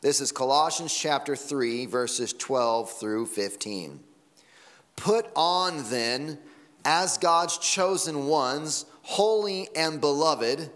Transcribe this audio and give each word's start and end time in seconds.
This 0.00 0.20
is 0.20 0.30
Colossians 0.30 0.96
chapter 0.96 1.34
3, 1.34 1.86
verses 1.86 2.32
12 2.34 2.92
through 2.92 3.26
15. 3.26 3.98
Put 4.94 5.26
on 5.34 5.90
then, 5.90 6.38
as 6.84 7.18
God's 7.18 7.58
chosen 7.58 8.28
ones, 8.28 8.86
holy 9.10 9.68
and 9.74 10.00
beloved, 10.00 10.70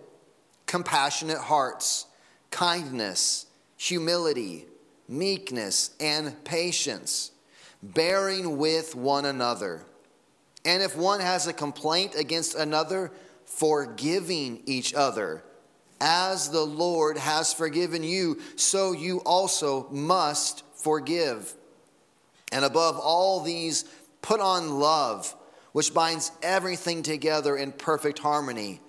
compassionate 0.67 1.39
hearts, 1.39 2.07
kindness, 2.51 3.47
humility, 3.77 4.67
meekness, 5.09 5.95
and 6.01 6.43
patience, 6.43 7.31
bearing 7.81 8.59
with 8.59 8.97
one 8.97 9.25
another. 9.25 9.85
And 10.65 10.83
if 10.83 10.97
one 10.97 11.21
has 11.21 11.47
a 11.47 11.53
complaint 11.53 12.17
against 12.19 12.57
another, 12.57 13.13
forgiving 13.45 14.63
each 14.67 14.93
other 14.95 15.45
as 16.01 16.51
the 16.51 16.67
Lord 16.67 17.17
has 17.17 17.55
forgiven 17.55 18.03
you, 18.03 18.41
so 18.57 18.91
you 18.91 19.19
also 19.19 19.87
must 19.91 20.65
forgive. 20.75 21.55
And 22.51 22.65
above 22.65 22.99
all 22.99 23.43
these, 23.43 23.85
put 24.23 24.41
on 24.41 24.81
love, 24.81 25.33
which 25.75 25.93
binds 25.93 26.31
everything 26.41 27.03
together 27.03 27.57
in 27.57 27.73
perfect 27.73 28.21
harmony. 28.21 28.81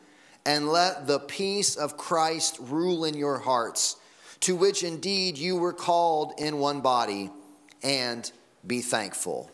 And 0.45 0.69
let 0.69 1.07
the 1.07 1.17
peace 1.17 1.75
of 1.75 1.97
Christ 1.97 2.59
rule 2.61 3.03
in 3.03 3.15
your 3.15 3.39
hearts, 3.39 3.95
to 4.41 4.55
which 4.55 4.83
indeed 4.83 5.39
you 5.39 5.57
were 5.57 5.73
called 5.73 6.33
in 6.37 6.59
one 6.59 6.81
body, 6.81 7.31
and 7.81 8.31
be 8.67 8.81
thankful. 8.81 9.49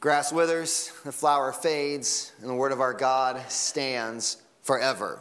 Grass 0.00 0.32
withers, 0.32 0.90
the 1.04 1.12
flower 1.12 1.52
fades, 1.52 2.32
and 2.40 2.48
the 2.48 2.54
word 2.54 2.72
of 2.72 2.80
our 2.80 2.94
God 2.94 3.38
stands 3.50 4.38
forever. 4.62 5.20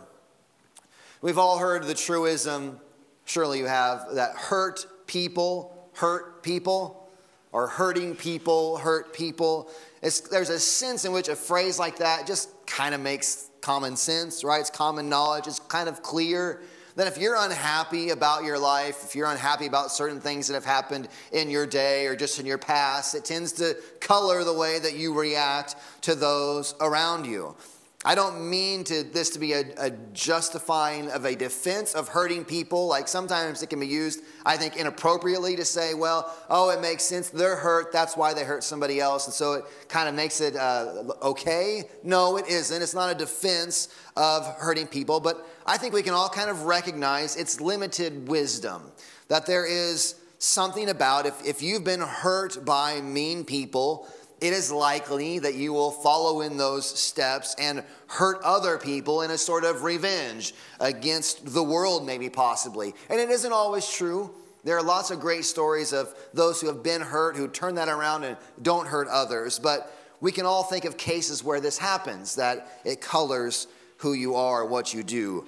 We've 1.21 1.37
all 1.37 1.57
heard 1.57 1.83
the 1.83 1.93
truism, 1.93 2.79
surely 3.25 3.57
you 3.57 3.65
have, 3.65 4.15
that 4.15 4.35
hurt 4.35 4.85
people 5.05 5.75
hurt 5.99 6.43
people, 6.43 7.09
or 7.51 7.67
hurting 7.67 8.15
people 8.15 8.77
hurt 8.77 9.13
people. 9.13 9.69
It's, 10.01 10.21
there's 10.21 10.49
a 10.49 10.59
sense 10.59 11.05
in 11.05 11.11
which 11.11 11.27
a 11.27 11.35
phrase 11.35 11.77
like 11.79 11.97
that 11.97 12.25
just 12.25 12.49
kind 12.65 12.95
of 12.95 13.01
makes 13.01 13.49
common 13.61 13.95
sense, 13.95 14.43
right? 14.43 14.61
It's 14.61 14.69
common 14.69 15.09
knowledge, 15.09 15.47
it's 15.47 15.59
kind 15.59 15.89
of 15.89 16.01
clear. 16.01 16.61
That 16.95 17.07
if 17.07 17.17
you're 17.17 17.35
unhappy 17.37 18.09
about 18.09 18.43
your 18.43 18.59
life, 18.59 19.03
if 19.05 19.15
you're 19.15 19.29
unhappy 19.29 19.67
about 19.67 19.91
certain 19.91 20.19
things 20.19 20.47
that 20.47 20.53
have 20.55 20.65
happened 20.65 21.07
in 21.31 21.49
your 21.49 21.65
day 21.65 22.07
or 22.07 22.15
just 22.15 22.39
in 22.39 22.45
your 22.45 22.57
past, 22.57 23.15
it 23.15 23.23
tends 23.23 23.53
to 23.53 23.77
color 24.01 24.43
the 24.43 24.53
way 24.53 24.79
that 24.79 24.97
you 24.97 25.17
react 25.17 25.75
to 26.01 26.15
those 26.15 26.75
around 26.81 27.25
you. 27.25 27.55
I 28.05 28.15
don't 28.15 28.49
mean 28.49 28.85
to 28.85 29.03
this 29.03 29.29
to 29.31 29.39
be 29.39 29.51
a, 29.51 29.63
a, 29.77 29.91
justifying 30.13 31.11
of 31.11 31.25
a 31.25 31.35
defense 31.35 31.93
of 31.93 32.07
hurting 32.07 32.45
people. 32.45 32.87
Like 32.87 33.09
sometimes 33.09 33.61
it 33.61 33.67
can 33.67 33.81
be 33.81 33.87
used, 33.87 34.21
I 34.45 34.55
think, 34.55 34.77
inappropriately 34.77 35.57
to 35.57 35.65
say, 35.65 35.93
well, 35.93 36.33
oh, 36.49 36.69
it 36.69 36.79
makes 36.79 37.03
sense. 37.03 37.29
They're 37.29 37.57
hurt. 37.57 37.91
That's 37.91 38.15
why 38.15 38.33
they 38.33 38.45
hurt 38.45 38.63
somebody 38.63 39.01
else. 39.01 39.25
And 39.25 39.33
so 39.33 39.53
it 39.53 39.65
kind 39.89 40.07
of 40.07 40.15
makes 40.15 40.39
it 40.39 40.55
uh, 40.55 41.03
okay. 41.21 41.83
No, 42.01 42.37
it 42.37 42.47
isn't. 42.47 42.81
It's 42.81 42.95
not 42.95 43.13
a 43.13 43.15
defense 43.15 43.89
of 44.15 44.45
hurting 44.55 44.87
people. 44.87 45.19
But 45.19 45.45
I 45.65 45.75
think 45.75 45.93
we 45.93 46.01
can 46.01 46.13
all 46.13 46.29
kind 46.29 46.49
of 46.49 46.63
recognize 46.63 47.35
its 47.35 47.59
limited 47.59 48.29
wisdom. 48.29 48.93
That 49.27 49.45
there 49.45 49.65
is 49.65 50.15
something 50.37 50.89
about 50.89 51.25
if, 51.25 51.45
if 51.45 51.61
you've 51.61 51.83
been 51.83 51.99
hurt 51.99 52.63
by 52.63 53.01
mean 53.01 53.43
people, 53.43 54.07
it 54.41 54.53
is 54.53 54.71
likely 54.71 55.39
that 55.39 55.55
you 55.55 55.73
will 55.73 55.91
follow 55.91 56.41
in 56.41 56.57
those 56.57 56.85
steps 56.87 57.55
and 57.59 57.83
hurt 58.07 58.39
other 58.43 58.77
people 58.77 59.21
in 59.21 59.31
a 59.31 59.37
sort 59.37 59.63
of 59.63 59.83
revenge 59.83 60.53
against 60.79 61.53
the 61.53 61.63
world, 61.63 62.05
maybe 62.05 62.29
possibly. 62.29 62.93
And 63.09 63.19
it 63.19 63.29
isn't 63.29 63.51
always 63.51 63.89
true. 63.89 64.31
There 64.63 64.77
are 64.77 64.83
lots 64.83 65.11
of 65.11 65.19
great 65.19 65.45
stories 65.45 65.93
of 65.93 66.13
those 66.33 66.61
who 66.61 66.67
have 66.67 66.83
been 66.83 67.01
hurt 67.01 67.35
who 67.35 67.47
turn 67.47 67.75
that 67.75 67.87
around 67.87 68.23
and 68.23 68.37
don't 68.61 68.87
hurt 68.87 69.07
others. 69.07 69.59
But 69.59 69.93
we 70.21 70.31
can 70.31 70.45
all 70.45 70.63
think 70.63 70.85
of 70.85 70.97
cases 70.97 71.43
where 71.43 71.61
this 71.61 71.77
happens, 71.77 72.35
that 72.35 72.81
it 72.83 73.01
colors 73.01 73.67
who 73.97 74.13
you 74.13 74.35
are, 74.35 74.65
what 74.65 74.93
you 74.93 75.03
do. 75.03 75.47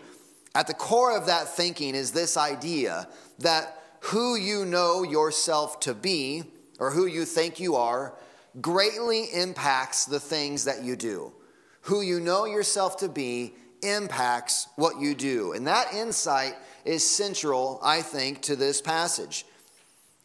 At 0.53 0.68
the 0.68 0.73
core 0.73 1.16
of 1.16 1.28
that 1.28 1.47
thinking 1.47 1.96
is 1.96 2.12
this 2.12 2.35
idea 2.35 3.08
that 3.40 3.81
who 4.02 4.35
you 4.35 4.66
know 4.66 5.03
yourself 5.03 5.79
to 5.81 5.94
be, 5.94 6.44
or 6.79 6.91
who 6.91 7.06
you 7.06 7.25
think 7.25 7.59
you 7.59 7.75
are, 7.75 8.13
greatly 8.60 9.26
impacts 9.34 10.06
the 10.06 10.20
things 10.20 10.66
that 10.66 10.84
you 10.84 10.96
do. 10.96 11.32
Who 11.82 12.02
you 12.02 12.20
know 12.20 12.46
yourself 12.46 12.98
to 12.98 13.10
be 13.10 13.54
impacts 13.82 14.68
what 14.76 15.00
you 15.00 15.16
do. 15.16 15.54
And 15.54 15.66
that 15.68 15.94
insight 15.94 16.56
is 16.86 17.08
central, 17.08 17.80
I 17.84 18.02
think, 18.02 18.42
to 18.44 18.56
this 18.56 18.82
passage. 18.82 19.46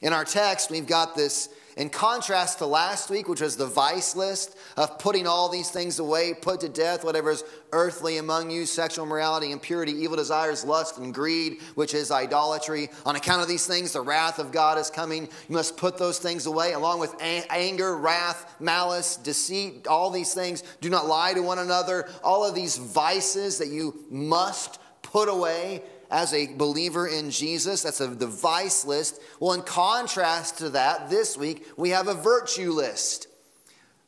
In 0.01 0.13
our 0.13 0.25
text, 0.25 0.71
we've 0.71 0.87
got 0.87 1.15
this 1.15 1.49
in 1.77 1.91
contrast 1.91 2.59
to 2.59 2.67
last 2.67 3.11
week, 3.11 3.29
which 3.29 3.43
was 3.43 3.57
the 3.57 3.67
vice 3.67 4.17
list 4.17 4.57
of 4.79 4.99
putting 4.99 5.27
all 5.27 5.51
these 5.51 5.71
things 5.71 5.99
away, 5.99 6.33
put 6.33 6.61
to 6.61 6.71
death 6.71 7.05
whatever 7.05 7.31
is 7.31 7.45
earthly 7.73 8.17
among 8.17 8.51
you 8.51 8.65
sexual 8.65 9.05
immorality, 9.05 9.53
impurity, 9.53 9.93
evil 9.93 10.17
desires, 10.17 10.65
lust, 10.65 10.97
and 10.97 11.13
greed, 11.13 11.61
which 11.75 11.93
is 11.93 12.11
idolatry. 12.11 12.89
On 13.05 13.15
account 13.15 13.43
of 13.43 13.49
these 13.49 13.67
things, 13.67 13.93
the 13.93 14.01
wrath 14.01 14.39
of 14.39 14.53
God 14.53 14.79
is 14.79 14.89
coming. 14.89 15.29
You 15.49 15.55
must 15.55 15.77
put 15.77 15.99
those 15.99 16.19
things 16.19 16.47
away, 16.47 16.73
along 16.73 17.01
with 17.01 17.15
anger, 17.21 17.95
wrath, 17.95 18.57
malice, 18.59 19.17
deceit, 19.17 19.87
all 19.87 20.11
these 20.11 20.33
things. 20.33 20.63
Do 20.81 20.89
not 20.89 21.07
lie 21.07 21.35
to 21.35 21.43
one 21.43 21.59
another. 21.59 22.09
All 22.25 22.43
of 22.43 22.55
these 22.55 22.79
vices 22.79 23.59
that 23.59 23.69
you 23.69 24.03
must 24.09 24.81
put 25.03 25.29
away 25.29 25.83
as 26.11 26.33
a 26.33 26.55
believer 26.55 27.07
in 27.07 27.31
Jesus. 27.31 27.83
That's 27.83 28.01
a, 28.01 28.09
the 28.09 28.27
vice 28.27 28.85
list. 28.85 29.21
Well, 29.41 29.53
in 29.53 29.63
contrast 29.63 30.59
to 30.59 30.71
that, 30.71 31.11
this 31.11 31.37
week 31.37 31.67
we 31.77 31.91
have 31.91 32.09
a 32.09 32.15
virtue 32.15 32.73
list. 32.73 33.29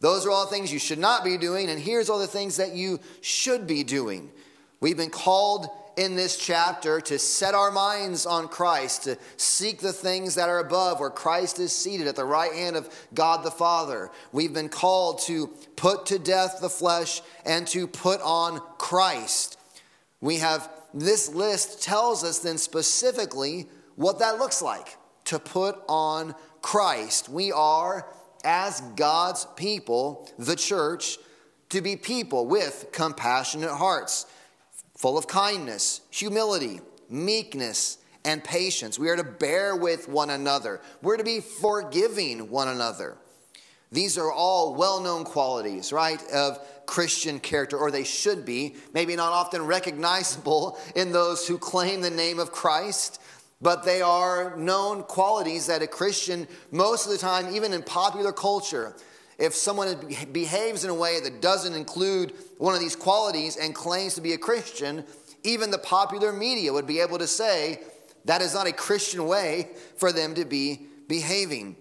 Those 0.00 0.26
are 0.26 0.31
all 0.31 0.47
things 0.47 0.72
you 0.72 0.78
should 0.78 0.98
not 0.98 1.25
be 1.25 1.37
doing, 1.37 1.69
and 1.69 1.81
here's 1.81 2.08
all 2.08 2.20
the 2.20 2.26
things 2.26 2.56
that 2.58 2.75
you 2.75 3.00
should 3.20 3.66
be 3.66 3.82
doing. 3.82 4.31
We've 4.81 4.97
been 4.97 5.10
called 5.10 5.66
in 5.97 6.14
this 6.14 6.37
chapter 6.37 7.00
to 7.00 7.19
set 7.19 7.56
our 7.56 7.72
minds 7.72 8.25
on 8.25 8.47
Christ, 8.47 9.03
to 9.04 9.19
seek 9.37 9.81
the 9.81 9.92
things 9.92 10.37
that 10.37 10.48
are 10.48 10.60
above, 10.60 11.00
where 11.00 11.10
Christ 11.10 11.58
is 11.58 11.75
seated 11.75 12.06
at 12.06 12.14
the 12.14 12.25
right 12.25 12.53
hand 12.53 12.76
of 12.76 12.88
God 13.12 13.44
the 13.44 13.50
Father. 13.50 14.12
We've 14.31 14.54
been 14.54 14.69
called 14.69 15.22
to 15.22 15.48
put 15.75 16.06
to 16.06 16.20
death 16.20 16.58
the 16.60 16.70
flesh 16.70 17.20
and 17.44 17.66
to 17.69 17.88
put 17.88 18.20
on 18.20 18.60
Christ. 18.78 19.58
We 20.20 20.37
have 20.37 20.70
this 20.94 21.28
list 21.28 21.82
tells 21.82 22.25
us 22.25 22.38
then 22.38 22.59
specifically 22.59 23.69
what 23.97 24.19
that 24.21 24.38
looks 24.38 24.62
like 24.62 24.97
to 25.25 25.38
put 25.38 25.76
on 25.88 26.34
Christ. 26.62 27.28
We 27.28 27.53
are, 27.53 28.09
as 28.44 28.81
God's 28.97 29.47
people, 29.56 30.31
the 30.38 30.56
church, 30.56 31.19
to 31.71 31.81
be 31.81 31.97
people 31.97 32.47
with 32.47 32.88
compassionate 32.93 33.71
hearts, 33.71 34.26
full 34.97 35.19
of 35.19 35.26
kindness, 35.26 36.00
humility, 36.10 36.81
meekness, 37.10 37.99
and 38.25 38.43
patience. 38.43 38.99
We 38.99 39.09
are 39.09 39.16
to 39.16 39.25
bear 39.25 39.76
with 39.76 40.09
one 40.09 40.31
another. 40.31 40.81
We're 41.03 41.16
to 41.16 41.25
be 41.25 41.41
forgiving 41.41 42.50
one 42.50 42.69
another. 42.69 43.16
These 43.91 44.19
are 44.19 44.31
all 44.31 44.75
well 44.75 45.00
known 45.00 45.25
qualities, 45.25 45.93
right, 45.93 46.22
of 46.31 46.58
Christian 46.87 47.38
character, 47.38 47.76
or 47.76 47.90
they 47.90 48.05
should 48.05 48.44
be, 48.44 48.76
maybe 48.93 49.17
not 49.17 49.32
often 49.32 49.64
recognizable 49.64 50.79
in 50.94 51.12
those 51.12 51.46
who 51.46 51.58
claim 51.58 52.00
the 52.00 52.11
name 52.11 52.38
of 52.38 52.52
Christ, 52.52 53.20
but 53.61 53.85
they 53.85 54.02
are 54.02 54.56
known 54.56 55.02
qualities 55.02 55.67
that 55.67 55.82
a 55.82 55.87
Christian, 55.87 56.46
most 56.70 57.06
of 57.06 57.12
the 57.12 57.19
time, 57.19 57.55
even 57.55 57.73
in 57.73 57.82
popular 57.82 58.32
culture, 58.32 58.94
if 59.38 59.55
someone 59.55 59.96
behaves 60.32 60.85
in 60.85 60.90
a 60.90 60.94
way 60.94 61.20
that 61.20 61.40
doesn't 61.40 61.75
include 61.75 62.35
one 62.58 62.75
of 62.75 62.81
these 62.81 62.96
qualities 62.96 63.56
and 63.56 63.75
claims 63.75 64.14
to 64.14 64.20
be 64.20 64.32
a 64.32 64.38
Christian, 64.38 65.05
even 65.44 65.70
the 65.70 65.79
popular 65.79 66.32
media 66.32 66.73
would 66.73 66.87
be 66.87 67.00
able 67.00 67.19
to 67.19 67.26
say 67.26 67.81
that 68.25 68.43
is 68.43 68.55
not 68.55 68.67
a 68.67 68.73
Christian 68.73 69.26
way 69.26 69.70
for 69.96 70.12
them 70.12 70.35
to 70.35 70.44
be 70.44 70.87
behaving. 71.06 71.76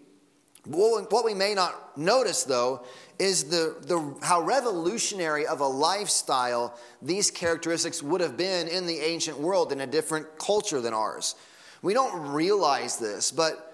What 0.67 1.23
we 1.23 1.33
may 1.33 1.53
not 1.53 1.97
notice, 1.97 2.43
though, 2.43 2.83
is 3.19 3.45
the, 3.45 3.75
the, 3.81 4.15
how 4.21 4.41
revolutionary 4.41 5.47
of 5.47 5.61
a 5.61 5.67
lifestyle 5.67 6.77
these 7.01 7.31
characteristics 7.31 8.03
would 8.03 8.21
have 8.21 8.35
been 8.37 8.67
in 8.67 8.85
the 8.85 8.99
ancient 8.99 9.39
world 9.39 9.71
in 9.71 9.81
a 9.81 9.87
different 9.87 10.37
culture 10.37 10.81
than 10.81 10.93
ours. 10.93 11.35
We 11.81 11.93
don't 11.93 12.33
realize 12.33 12.97
this, 12.97 13.31
but 13.31 13.67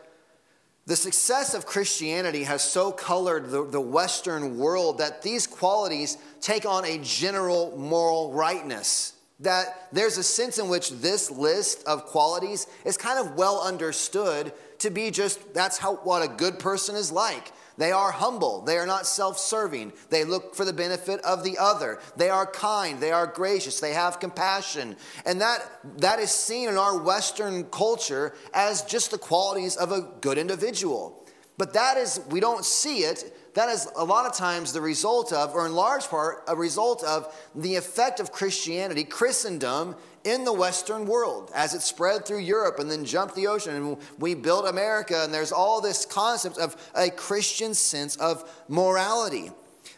The 0.86 0.96
success 0.98 1.54
of 1.54 1.66
Christianity 1.66 2.44
has 2.44 2.62
so 2.62 2.92
colored 2.92 3.50
the, 3.50 3.64
the 3.66 3.80
Western 3.80 4.58
world 4.58 4.98
that 4.98 5.22
these 5.22 5.48
qualities 5.48 6.18
take 6.42 6.66
on 6.66 6.84
a 6.84 6.98
general 6.98 7.78
moral 7.78 8.34
rightness. 8.34 9.14
That 9.40 9.88
there's 9.94 10.18
a 10.18 10.24
sense 10.24 10.58
in 10.60 10.68
which 10.68 10.92
this 10.92 11.32
list 11.32 11.86
of 11.88 12.06
qualities 12.06 12.68
is 12.84 12.98
kind 12.98 13.18
of 13.18 13.36
well 13.36 13.62
understood 13.62 14.52
to 14.84 14.90
be 14.90 15.12
just 15.12 15.54
that's 15.54 15.78
how 15.78 15.96
what 15.96 16.22
a 16.22 16.28
good 16.28 16.60
person 16.60 16.96
is 16.96 17.12
like. 17.12 17.52
They 17.78 17.92
are 17.92 18.12
humble. 18.12 18.62
They 18.62 18.78
are 18.78 18.86
not 18.86 19.08
self 19.08 19.40
serving. 19.40 19.94
They 20.10 20.26
look 20.26 20.54
for 20.56 20.64
the 20.64 20.74
benefit 20.74 21.20
of 21.22 21.44
the 21.44 21.58
other. 21.58 22.00
They 22.16 22.30
are 22.30 22.46
kind. 22.46 23.00
They 23.00 23.12
are 23.12 23.26
gracious. 23.26 23.80
They 23.80 23.94
have 23.94 24.20
compassion. 24.20 24.96
And 25.26 25.42
that, 25.42 25.60
that 25.98 26.20
is 26.20 26.30
seen 26.30 26.70
in 26.70 26.78
our 26.78 27.02
Western 27.02 27.64
culture 27.66 28.36
as 28.54 28.84
just 28.84 29.10
the 29.12 29.18
qualities 29.18 29.76
of 29.76 29.92
a 29.92 30.02
good 30.22 30.38
individual. 30.38 31.26
But 31.58 31.74
that 31.74 31.98
is, 31.98 32.20
we 32.30 32.40
don't 32.40 32.66
see 32.66 33.00
it. 33.00 33.36
That 33.56 33.70
is 33.70 33.88
a 33.96 34.04
lot 34.04 34.26
of 34.26 34.36
times 34.36 34.74
the 34.74 34.82
result 34.82 35.32
of, 35.32 35.54
or 35.54 35.66
in 35.66 35.74
large 35.74 36.08
part, 36.08 36.44
a 36.48 36.56
result 36.56 37.04
of 37.04 37.34
the 37.54 37.76
effect 37.76 38.20
of 38.20 38.32
Christianity, 38.32 39.04
Christendom, 39.04 39.96
in 40.24 40.46
the 40.46 40.54
Western 40.54 41.06
world 41.06 41.52
as 41.54 41.74
it 41.74 41.82
spread 41.82 42.26
through 42.26 42.40
Europe 42.40 42.80
and 42.80 42.90
then 42.90 43.06
jumped 43.06 43.36
the 43.36 43.48
ocean. 43.48 43.76
And 43.76 43.98
we 44.18 44.36
built 44.36 44.68
America, 44.68 45.24
and 45.24 45.34
there's 45.34 45.52
all 45.52 45.82
this 45.82 46.06
concept 46.06 46.58
of 46.58 46.76
a 46.96 47.10
Christian 47.10 47.74
sense 47.74 48.16
of 48.16 48.50
morality. 48.68 49.52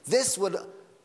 This 0.08 0.38
would 0.38 0.56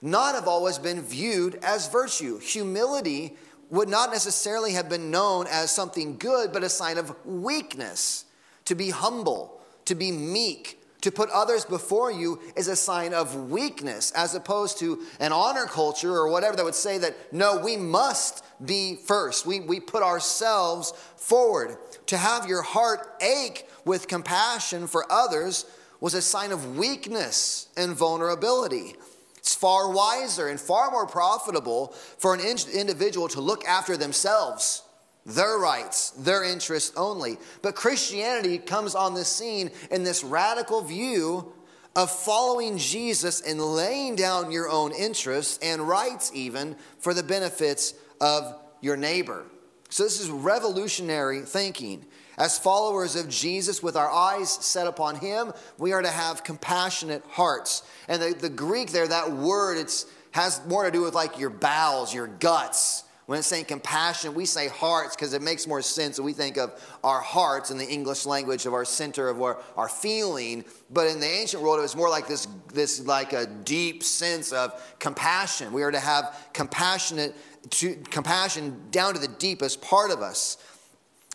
not 0.02 0.34
have 0.34 0.48
always 0.48 0.78
been 0.78 1.02
viewed 1.02 1.58
as 1.62 1.88
virtue. 1.88 2.38
Humility 2.38 3.36
would 3.68 3.88
not 3.88 4.10
necessarily 4.10 4.72
have 4.72 4.88
been 4.88 5.10
known 5.10 5.46
as 5.48 5.70
something 5.70 6.16
good, 6.16 6.52
but 6.52 6.64
a 6.64 6.68
sign 6.68 6.98
of 6.98 7.14
weakness. 7.24 8.24
To 8.66 8.74
be 8.74 8.90
humble, 8.90 9.60
to 9.86 9.94
be 9.94 10.12
meek, 10.12 10.79
to 11.00 11.10
put 11.10 11.30
others 11.30 11.64
before 11.64 12.10
you 12.12 12.40
is 12.56 12.68
a 12.68 12.76
sign 12.76 13.14
of 13.14 13.50
weakness, 13.50 14.10
as 14.12 14.34
opposed 14.34 14.78
to 14.78 15.00
an 15.18 15.32
honor 15.32 15.66
culture 15.66 16.12
or 16.12 16.28
whatever 16.28 16.56
that 16.56 16.64
would 16.64 16.74
say 16.74 16.98
that 16.98 17.32
no, 17.32 17.58
we 17.58 17.76
must 17.76 18.44
be 18.64 18.96
first. 18.96 19.46
We, 19.46 19.60
we 19.60 19.80
put 19.80 20.02
ourselves 20.02 20.92
forward. 21.16 21.76
To 22.06 22.16
have 22.16 22.46
your 22.46 22.62
heart 22.62 23.16
ache 23.20 23.68
with 23.84 24.08
compassion 24.08 24.86
for 24.86 25.10
others 25.10 25.64
was 26.00 26.14
a 26.14 26.22
sign 26.22 26.52
of 26.52 26.76
weakness 26.76 27.68
and 27.76 27.94
vulnerability. 27.94 28.94
It's 29.38 29.54
far 29.54 29.90
wiser 29.90 30.48
and 30.48 30.60
far 30.60 30.90
more 30.90 31.06
profitable 31.06 31.88
for 32.18 32.34
an 32.34 32.40
individual 32.40 33.28
to 33.28 33.40
look 33.40 33.64
after 33.64 33.96
themselves 33.96 34.82
their 35.26 35.58
rights, 35.58 36.10
their 36.10 36.44
interests 36.44 36.92
only. 36.96 37.38
But 37.62 37.74
Christianity 37.74 38.58
comes 38.58 38.94
on 38.94 39.14
the 39.14 39.24
scene 39.24 39.70
in 39.90 40.02
this 40.02 40.24
radical 40.24 40.80
view 40.82 41.52
of 41.96 42.10
following 42.10 42.78
Jesus 42.78 43.40
and 43.40 43.60
laying 43.60 44.16
down 44.16 44.50
your 44.50 44.68
own 44.68 44.92
interests 44.92 45.58
and 45.62 45.86
rights, 45.86 46.30
even 46.34 46.76
for 46.98 47.12
the 47.12 47.22
benefits 47.22 47.94
of 48.20 48.56
your 48.80 48.96
neighbor. 48.96 49.44
So, 49.88 50.04
this 50.04 50.20
is 50.20 50.30
revolutionary 50.30 51.40
thinking. 51.40 52.06
As 52.38 52.58
followers 52.58 53.16
of 53.16 53.28
Jesus, 53.28 53.82
with 53.82 53.96
our 53.96 54.10
eyes 54.10 54.50
set 54.50 54.86
upon 54.86 55.16
Him, 55.16 55.52
we 55.78 55.92
are 55.92 56.00
to 56.00 56.08
have 56.08 56.44
compassionate 56.44 57.22
hearts. 57.28 57.82
And 58.08 58.22
the, 58.22 58.34
the 58.34 58.48
Greek 58.48 58.92
there, 58.92 59.06
that 59.06 59.32
word, 59.32 59.76
it's 59.76 60.06
has 60.30 60.64
more 60.66 60.84
to 60.84 60.90
do 60.92 61.02
with 61.02 61.12
like 61.12 61.38
your 61.38 61.50
bowels, 61.50 62.14
your 62.14 62.28
guts 62.28 63.02
when 63.30 63.38
it's 63.38 63.46
saying 63.46 63.66
compassion, 63.66 64.34
we 64.34 64.44
say 64.44 64.66
hearts 64.66 65.14
because 65.14 65.34
it 65.34 65.40
makes 65.40 65.64
more 65.64 65.82
sense. 65.82 66.18
We 66.18 66.32
think 66.32 66.56
of 66.56 66.72
our 67.04 67.20
hearts 67.20 67.70
in 67.70 67.78
the 67.78 67.86
English 67.86 68.26
language 68.26 68.66
of 68.66 68.74
our 68.74 68.84
center 68.84 69.28
of 69.28 69.40
our, 69.40 69.62
our 69.76 69.88
feeling. 69.88 70.64
But 70.90 71.06
in 71.06 71.20
the 71.20 71.28
ancient 71.28 71.62
world, 71.62 71.78
it 71.78 71.82
was 71.82 71.94
more 71.94 72.10
like 72.10 72.26
this, 72.26 72.48
this 72.74 73.06
like 73.06 73.32
a 73.32 73.46
deep 73.46 74.02
sense 74.02 74.50
of 74.50 74.82
compassion. 74.98 75.72
We 75.72 75.84
are 75.84 75.92
to 75.92 76.00
have 76.00 76.48
compassionate 76.52 77.36
to, 77.70 77.94
compassion 78.10 78.76
down 78.90 79.14
to 79.14 79.20
the 79.20 79.28
deepest 79.28 79.80
part 79.80 80.10
of 80.10 80.22
us. 80.22 80.56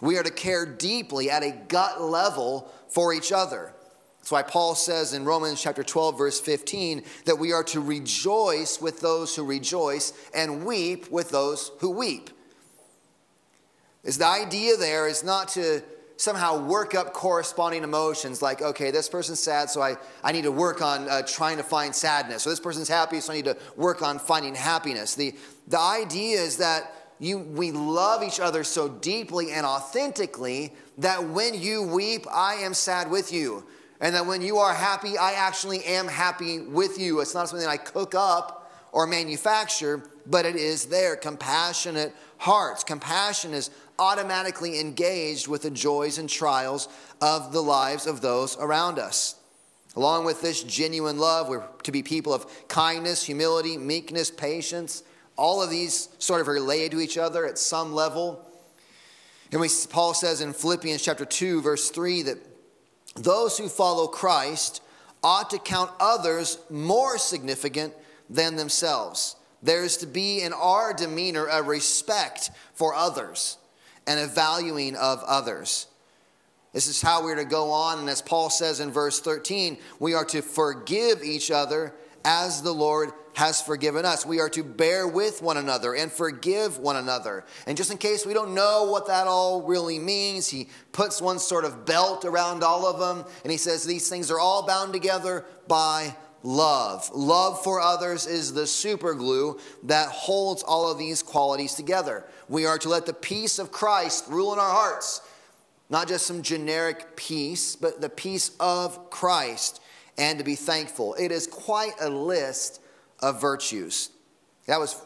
We 0.01 0.17
are 0.17 0.23
to 0.23 0.31
care 0.31 0.65
deeply 0.65 1.31
at 1.31 1.43
a 1.43 1.51
gut 1.69 2.01
level 2.01 2.73
for 2.89 3.13
each 3.13 3.31
other. 3.31 3.73
That's 4.25 4.31
why 4.31 4.41
Paul 4.41 4.73
says 4.73 5.13
in 5.13 5.23
Romans 5.23 5.61
chapter 5.61 5.83
12, 5.83 6.17
verse 6.17 6.39
15, 6.39 7.03
that 7.25 7.37
we 7.37 7.53
are 7.53 7.63
to 7.65 7.79
rejoice 7.79 8.81
with 8.81 8.99
those 8.99 9.35
who 9.35 9.45
rejoice 9.45 10.13
and 10.33 10.65
weep 10.65 11.11
with 11.11 11.29
those 11.29 11.71
who 11.77 11.91
weep. 11.91 12.31
Is 14.03 14.17
the 14.17 14.25
idea 14.25 14.77
there 14.77 15.07
is 15.07 15.23
not 15.23 15.49
to 15.49 15.83
somehow 16.17 16.65
work 16.65 16.95
up 16.95 17.13
corresponding 17.13 17.83
emotions 17.83 18.41
like, 18.41 18.63
okay, 18.63 18.89
this 18.89 19.09
person's 19.09 19.39
sad, 19.39 19.69
so 19.69 19.83
I, 19.83 19.95
I 20.23 20.31
need 20.31 20.45
to 20.45 20.51
work 20.51 20.81
on 20.81 21.07
uh, 21.07 21.21
trying 21.21 21.57
to 21.57 21.63
find 21.63 21.93
sadness. 21.93 22.47
Or 22.47 22.49
this 22.49 22.59
person's 22.59 22.89
happy, 22.89 23.19
so 23.19 23.31
I 23.31 23.35
need 23.35 23.45
to 23.45 23.57
work 23.75 24.01
on 24.01 24.17
finding 24.17 24.55
happiness. 24.55 25.13
The, 25.13 25.35
the 25.67 25.79
idea 25.79 26.39
is 26.39 26.57
that 26.57 26.91
you, 27.19 27.37
we 27.37 27.71
love 27.71 28.23
each 28.23 28.39
other 28.39 28.63
so 28.63 28.89
deeply 28.89 29.51
and 29.51 29.67
authentically 29.67 30.73
that 30.97 31.29
when 31.29 31.53
you 31.53 31.83
weep, 31.83 32.25
I 32.31 32.55
am 32.55 32.73
sad 32.73 33.11
with 33.11 33.31
you. 33.31 33.63
And 34.01 34.15
that 34.15 34.25
when 34.25 34.41
you 34.41 34.57
are 34.57 34.73
happy, 34.73 35.17
I 35.17 35.33
actually 35.33 35.83
am 35.85 36.07
happy 36.07 36.59
with 36.59 36.99
you. 36.99 37.21
It's 37.21 37.33
not 37.33 37.49
something 37.49 37.67
I 37.67 37.77
cook 37.77 38.13
up 38.13 38.71
or 38.91 39.07
manufacture, 39.07 40.03
but 40.25 40.45
it 40.45 40.55
is 40.55 40.85
there. 40.85 41.15
Compassionate 41.15 42.13
hearts. 42.37 42.83
Compassion 42.83 43.53
is 43.53 43.69
automatically 43.97 44.79
engaged 44.79 45.47
with 45.47 45.61
the 45.61 45.71
joys 45.71 46.17
and 46.17 46.29
trials 46.29 46.89
of 47.21 47.53
the 47.53 47.61
lives 47.61 48.05
of 48.07 48.21
those 48.21 48.57
around 48.57 48.99
us. 48.99 49.35
Along 49.95 50.25
with 50.25 50.41
this 50.41 50.61
genuine 50.63 51.17
love, 51.17 51.47
we're 51.47 51.63
to 51.83 51.91
be 51.91 52.03
people 52.03 52.33
of 52.33 52.67
kindness, 52.67 53.23
humility, 53.23 53.77
meekness, 53.77 54.29
patience. 54.29 55.03
All 55.37 55.63
of 55.63 55.69
these 55.69 56.09
sort 56.19 56.41
of 56.41 56.47
related 56.47 56.91
to 56.91 56.99
each 56.99 57.17
other 57.17 57.45
at 57.45 57.57
some 57.57 57.93
level. 57.93 58.45
And 59.51 59.61
we, 59.61 59.69
Paul 59.89 60.13
says 60.13 60.41
in 60.41 60.51
Philippians 60.51 61.01
chapter 61.01 61.23
2, 61.23 61.61
verse 61.61 61.89
3, 61.91 62.23
that 62.23 62.37
those 63.15 63.57
who 63.57 63.69
follow 63.69 64.07
Christ 64.07 64.81
ought 65.23 65.49
to 65.49 65.59
count 65.59 65.91
others 65.99 66.59
more 66.69 67.17
significant 67.17 67.93
than 68.29 68.55
themselves. 68.55 69.35
There 69.63 69.83
is 69.83 69.97
to 69.97 70.05
be 70.05 70.41
in 70.41 70.53
our 70.53 70.93
demeanor 70.93 71.47
a 71.47 71.63
respect 71.63 72.51
for 72.73 72.93
others 72.93 73.57
and 74.05 74.19
a 74.19 74.27
valuing 74.27 74.95
of 74.95 75.23
others. 75.23 75.87
This 76.73 76.87
is 76.87 77.01
how 77.01 77.23
we're 77.23 77.35
to 77.35 77.45
go 77.45 77.71
on. 77.71 77.99
And 77.99 78.09
as 78.09 78.21
Paul 78.21 78.49
says 78.49 78.79
in 78.79 78.91
verse 78.91 79.19
13, 79.19 79.77
we 79.99 80.13
are 80.13 80.25
to 80.25 80.41
forgive 80.41 81.23
each 81.23 81.49
other 81.49 81.93
as 82.25 82.61
the 82.61 82.73
Lord 82.73 83.11
has 83.35 83.61
forgiven 83.61 84.05
us. 84.05 84.25
We 84.25 84.39
are 84.39 84.49
to 84.49 84.63
bear 84.63 85.07
with 85.07 85.41
one 85.41 85.57
another 85.57 85.93
and 85.93 86.11
forgive 86.11 86.79
one 86.79 86.95
another. 86.95 87.45
And 87.67 87.77
just 87.77 87.91
in 87.91 87.97
case 87.97 88.25
we 88.25 88.33
don't 88.33 88.55
know 88.55 88.85
what 88.85 89.07
that 89.07 89.27
all 89.27 89.61
really 89.61 89.99
means, 89.99 90.47
he 90.47 90.67
puts 90.91 91.21
one 91.21 91.39
sort 91.39 91.65
of 91.65 91.85
belt 91.85 92.25
around 92.25 92.63
all 92.63 92.85
of 92.85 92.99
them 92.99 93.25
and 93.43 93.51
he 93.51 93.57
says 93.57 93.83
these 93.83 94.09
things 94.09 94.31
are 94.31 94.39
all 94.39 94.65
bound 94.65 94.93
together 94.93 95.45
by 95.67 96.15
love. 96.43 97.09
Love 97.13 97.61
for 97.63 97.81
others 97.81 98.25
is 98.25 98.53
the 98.53 98.67
super 98.67 99.13
glue 99.13 99.59
that 99.83 100.09
holds 100.09 100.63
all 100.63 100.89
of 100.89 100.97
these 100.97 101.21
qualities 101.21 101.75
together. 101.75 102.23
We 102.47 102.65
are 102.65 102.77
to 102.79 102.89
let 102.89 103.05
the 103.05 103.13
peace 103.13 103.59
of 103.59 103.71
Christ 103.71 104.25
rule 104.29 104.53
in 104.53 104.59
our 104.59 104.71
hearts. 104.71 105.21
Not 105.89 106.07
just 106.07 106.25
some 106.25 106.41
generic 106.41 107.15
peace, 107.15 107.75
but 107.75 108.01
the 108.01 108.09
peace 108.09 108.51
of 108.59 109.09
Christ, 109.09 109.81
and 110.17 110.39
to 110.39 110.45
be 110.45 110.55
thankful. 110.55 111.13
It 111.15 111.31
is 111.31 111.47
quite 111.47 111.93
a 111.99 112.09
list 112.09 112.81
of 113.21 113.41
virtues. 113.41 114.09
That 114.67 114.79
was, 114.79 115.01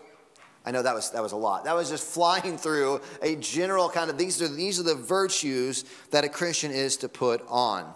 I 0.66 0.72
know 0.72 0.82
that 0.82 0.94
was, 0.94 1.12
that 1.12 1.24
was 1.24 1.32
a 1.32 1.38
lot. 1.38 1.66
That 1.66 1.76
was 1.76 1.90
just 1.90 2.08
flying 2.14 2.58
through 2.58 3.02
a 3.22 3.36
general 3.36 3.90
kind 3.90 4.10
of, 4.10 4.18
these 4.18 4.42
are, 4.42 4.48
these 4.48 4.80
are 4.80 4.84
the 4.84 4.96
virtues 4.96 5.86
that 6.12 6.24
a 6.24 6.30
Christian 6.30 6.72
is 6.72 6.98
to 6.98 7.10
put 7.10 7.44
on. 7.48 7.94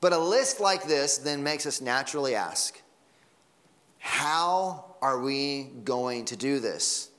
But 0.00 0.12
a 0.12 0.18
list 0.18 0.60
like 0.60 0.84
this 0.84 1.18
then 1.18 1.42
makes 1.42 1.66
us 1.66 1.80
naturally 1.80 2.34
ask, 2.34 2.80
how 3.98 4.96
are 5.02 5.20
we 5.20 5.70
going 5.84 6.26
to 6.26 6.36
do 6.36 6.60
this? 6.60 7.10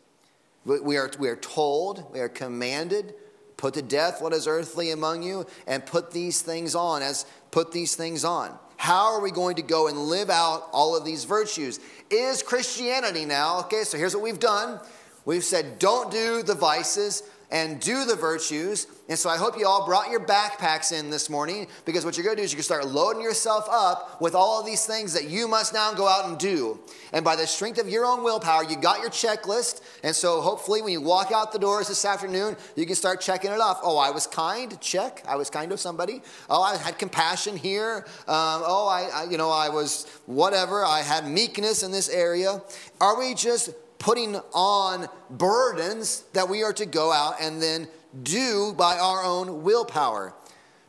We 0.63 0.97
are, 0.97 1.09
we 1.17 1.29
are 1.29 1.35
told, 1.37 2.11
we 2.13 2.19
are 2.19 2.29
commanded, 2.29 3.13
put 3.55 3.73
to 3.75 3.81
death 3.81 4.21
what 4.21 4.33
is 4.33 4.47
earthly 4.47 4.91
among 4.91 5.23
you, 5.23 5.45
and 5.65 5.85
put 5.85 6.11
these 6.11 6.41
things 6.41 6.75
on, 6.75 7.01
as 7.01 7.25
put 7.51 7.71
these 7.71 7.95
things 7.95 8.23
on. 8.23 8.57
How 8.77 9.13
are 9.13 9.21
we 9.21 9.31
going 9.31 9.55
to 9.57 9.61
go 9.61 9.87
and 9.87 9.97
live 9.97 10.29
out 10.29 10.69
all 10.71 10.95
of 10.95 11.03
these 11.03 11.25
virtues? 11.25 11.79
Is 12.09 12.41
Christianity 12.41 13.25
now, 13.25 13.59
okay, 13.61 13.83
so 13.83 13.97
here's 13.97 14.15
what 14.15 14.23
we've 14.23 14.39
done. 14.39 14.79
We've 15.25 15.43
said 15.43 15.79
don't 15.79 16.09
do 16.09 16.41
the 16.43 16.53
vices, 16.53 17.23
and 17.49 17.79
do 17.79 18.05
the 18.05 18.15
virtues. 18.15 18.87
And 19.07 19.17
so 19.17 19.29
I 19.29 19.37
hope 19.37 19.57
you 19.57 19.65
all 19.65 19.85
brought 19.85 20.11
your 20.11 20.19
backpacks 20.19 20.91
in 20.91 21.09
this 21.09 21.29
morning 21.29 21.67
because 21.85 22.03
what 22.03 22.17
you're 22.17 22.25
going 22.25 22.35
to 22.35 22.41
do 22.41 22.45
is 22.45 22.53
going 22.53 22.59
to 22.59 22.63
start 22.63 22.87
loading 22.87 23.21
yourself 23.21 23.67
up 23.71 24.19
with 24.19 24.35
all 24.35 24.59
of 24.59 24.65
these 24.65 24.85
things 24.85 25.13
that 25.13 25.29
you 25.29 25.47
must 25.47 25.73
now 25.73 25.93
go 25.93 26.07
out 26.07 26.27
and 26.27 26.37
do. 26.37 26.77
And 27.13 27.23
by 27.23 27.37
the 27.37 27.47
strength 27.47 27.79
of 27.79 27.87
your 27.87 28.05
own 28.05 28.21
willpower, 28.21 28.65
you 28.65 28.75
got 28.75 28.99
your 28.99 29.09
checklist. 29.09 29.81
And 30.03 30.13
so 30.13 30.41
hopefully 30.41 30.81
when 30.81 30.91
you 30.91 30.99
walk 30.99 31.31
out 31.31 31.53
the 31.53 31.59
doors 31.59 31.87
this 31.87 32.03
afternoon, 32.03 32.57
you 32.75 32.85
can 32.85 32.95
start 32.95 33.21
checking 33.21 33.51
it 33.51 33.61
off. 33.61 33.79
Oh, 33.81 33.97
I 33.97 34.11
was 34.11 34.27
kind, 34.27 34.79
check. 34.81 35.23
I 35.25 35.37
was 35.37 35.49
kind 35.49 35.71
to 35.71 35.77
somebody. 35.77 36.21
Oh, 36.49 36.61
I 36.61 36.75
had 36.75 36.99
compassion 36.99 37.55
here. 37.55 38.05
Um, 38.27 38.63
oh, 38.65 38.87
I, 38.89 39.21
I, 39.21 39.29
you 39.29 39.37
know, 39.37 39.49
I 39.49 39.69
was 39.69 40.05
whatever. 40.25 40.83
I 40.83 41.01
had 41.01 41.25
meekness 41.25 41.81
in 41.81 41.91
this 41.91 42.09
area. 42.09 42.61
Are 42.99 43.17
we 43.17 43.33
just 43.33 43.69
putting 43.99 44.35
on 44.53 45.07
burdens 45.29 46.23
that 46.33 46.49
we 46.49 46.63
are 46.63 46.73
to 46.73 46.85
go 46.85 47.11
out 47.11 47.35
and 47.41 47.61
then 47.61 47.87
do 48.23 48.73
by 48.77 48.97
our 48.97 49.23
own 49.23 49.63
willpower. 49.63 50.33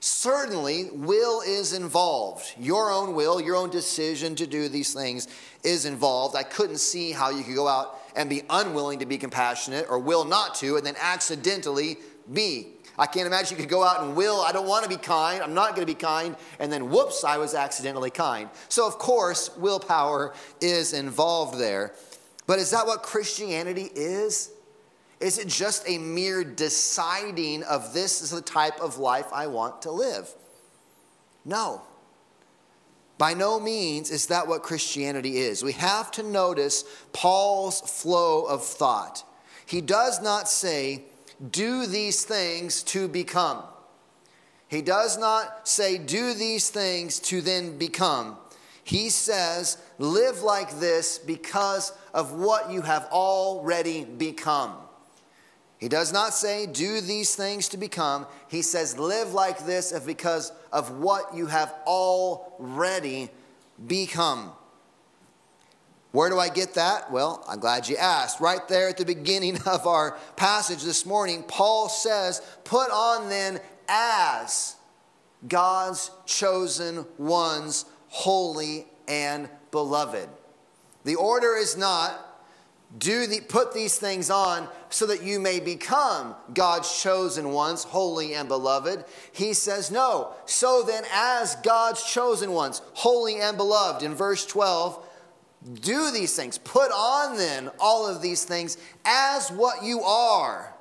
Certainly, 0.00 0.90
will 0.92 1.40
is 1.40 1.72
involved. 1.72 2.54
Your 2.58 2.90
own 2.90 3.14
will, 3.14 3.40
your 3.40 3.56
own 3.56 3.70
decision 3.70 4.36
to 4.36 4.46
do 4.46 4.68
these 4.68 4.94
things 4.94 5.26
is 5.64 5.86
involved. 5.86 6.36
I 6.36 6.44
couldn't 6.44 6.78
see 6.78 7.10
how 7.10 7.30
you 7.30 7.42
could 7.42 7.56
go 7.56 7.66
out 7.66 7.98
and 8.14 8.30
be 8.30 8.42
unwilling 8.48 9.00
to 9.00 9.06
be 9.06 9.18
compassionate 9.18 9.86
or 9.88 9.98
will 9.98 10.24
not 10.24 10.54
to 10.56 10.76
and 10.76 10.86
then 10.86 10.94
accidentally 11.00 11.96
be. 12.32 12.74
I 12.98 13.06
can't 13.06 13.26
imagine 13.26 13.56
you 13.56 13.62
could 13.62 13.70
go 13.70 13.84
out 13.84 14.02
and 14.02 14.16
will, 14.16 14.40
I 14.40 14.50
don't 14.50 14.66
want 14.66 14.82
to 14.82 14.88
be 14.88 14.96
kind, 14.96 15.40
I'm 15.40 15.54
not 15.54 15.76
going 15.76 15.86
to 15.86 15.92
be 15.92 15.94
kind, 15.94 16.34
and 16.58 16.72
then 16.72 16.90
whoops, 16.90 17.22
I 17.22 17.38
was 17.38 17.54
accidentally 17.54 18.10
kind. 18.10 18.50
So, 18.68 18.88
of 18.88 18.98
course, 18.98 19.50
willpower 19.56 20.34
is 20.60 20.92
involved 20.92 21.58
there. 21.60 21.92
But 22.48 22.58
is 22.58 22.70
that 22.70 22.86
what 22.86 23.02
Christianity 23.02 23.90
is? 23.94 24.50
Is 25.20 25.36
it 25.36 25.48
just 25.48 25.86
a 25.86 25.98
mere 25.98 26.42
deciding 26.42 27.62
of 27.64 27.92
this 27.92 28.22
is 28.22 28.30
the 28.30 28.40
type 28.40 28.80
of 28.80 28.96
life 28.96 29.26
I 29.34 29.48
want 29.48 29.82
to 29.82 29.90
live? 29.90 30.30
No. 31.44 31.82
By 33.18 33.34
no 33.34 33.60
means 33.60 34.10
is 34.10 34.28
that 34.28 34.48
what 34.48 34.62
Christianity 34.62 35.36
is. 35.36 35.62
We 35.62 35.72
have 35.72 36.10
to 36.12 36.22
notice 36.22 36.84
Paul's 37.12 37.82
flow 37.82 38.44
of 38.44 38.64
thought. 38.64 39.24
He 39.66 39.82
does 39.82 40.22
not 40.22 40.48
say, 40.48 41.04
do 41.50 41.84
these 41.84 42.24
things 42.24 42.82
to 42.84 43.08
become. 43.08 43.62
He 44.68 44.80
does 44.80 45.18
not 45.18 45.68
say, 45.68 45.98
do 45.98 46.32
these 46.32 46.70
things 46.70 47.18
to 47.20 47.42
then 47.42 47.76
become. 47.76 48.38
He 48.84 49.10
says, 49.10 49.76
live 49.98 50.42
like 50.42 50.78
this 50.78 51.18
because 51.18 51.92
of 52.14 52.32
what 52.32 52.70
you 52.70 52.82
have 52.82 53.06
already 53.10 54.04
become. 54.04 54.74
He 55.78 55.88
does 55.88 56.12
not 56.12 56.34
say, 56.34 56.66
do 56.66 57.00
these 57.00 57.36
things 57.36 57.68
to 57.68 57.76
become. 57.76 58.26
He 58.48 58.62
says, 58.62 58.98
live 58.98 59.32
like 59.32 59.64
this 59.64 59.96
because 60.00 60.52
of 60.72 60.98
what 60.98 61.34
you 61.34 61.46
have 61.46 61.72
already 61.86 63.30
become. 63.86 64.52
Where 66.10 66.30
do 66.30 66.38
I 66.38 66.48
get 66.48 66.74
that? 66.74 67.12
Well, 67.12 67.44
I'm 67.46 67.60
glad 67.60 67.88
you 67.88 67.96
asked. 67.96 68.40
Right 68.40 68.66
there 68.66 68.88
at 68.88 68.96
the 68.96 69.04
beginning 69.04 69.56
of 69.66 69.86
our 69.86 70.18
passage 70.36 70.82
this 70.82 71.06
morning, 71.06 71.44
Paul 71.44 71.88
says, 71.88 72.40
Put 72.64 72.90
on 72.90 73.28
then 73.28 73.60
as 73.88 74.76
God's 75.46 76.10
chosen 76.26 77.06
ones 77.18 77.84
holy 78.08 78.86
and 79.06 79.48
beloved. 79.70 80.28
The 81.04 81.14
order 81.14 81.56
is 81.56 81.76
not 81.76 82.24
do 82.96 83.26
the, 83.26 83.40
put 83.40 83.74
these 83.74 83.98
things 83.98 84.30
on 84.30 84.66
so 84.88 85.06
that 85.06 85.22
you 85.22 85.38
may 85.38 85.60
become 85.60 86.34
God's 86.54 87.02
chosen 87.02 87.50
ones, 87.50 87.84
holy 87.84 88.34
and 88.34 88.48
beloved. 88.48 89.04
He 89.32 89.52
says, 89.52 89.90
No. 89.90 90.32
So 90.46 90.82
then, 90.82 91.04
as 91.12 91.56
God's 91.56 92.02
chosen 92.02 92.52
ones, 92.52 92.80
holy 92.94 93.40
and 93.40 93.58
beloved, 93.58 94.02
in 94.02 94.14
verse 94.14 94.46
12, 94.46 95.06
do 95.80 96.10
these 96.10 96.34
things. 96.34 96.56
Put 96.56 96.90
on 96.90 97.36
then 97.36 97.68
all 97.78 98.06
of 98.06 98.22
these 98.22 98.44
things 98.44 98.78
as 99.04 99.50
what 99.50 99.82
you 99.82 100.00
are 100.02 100.74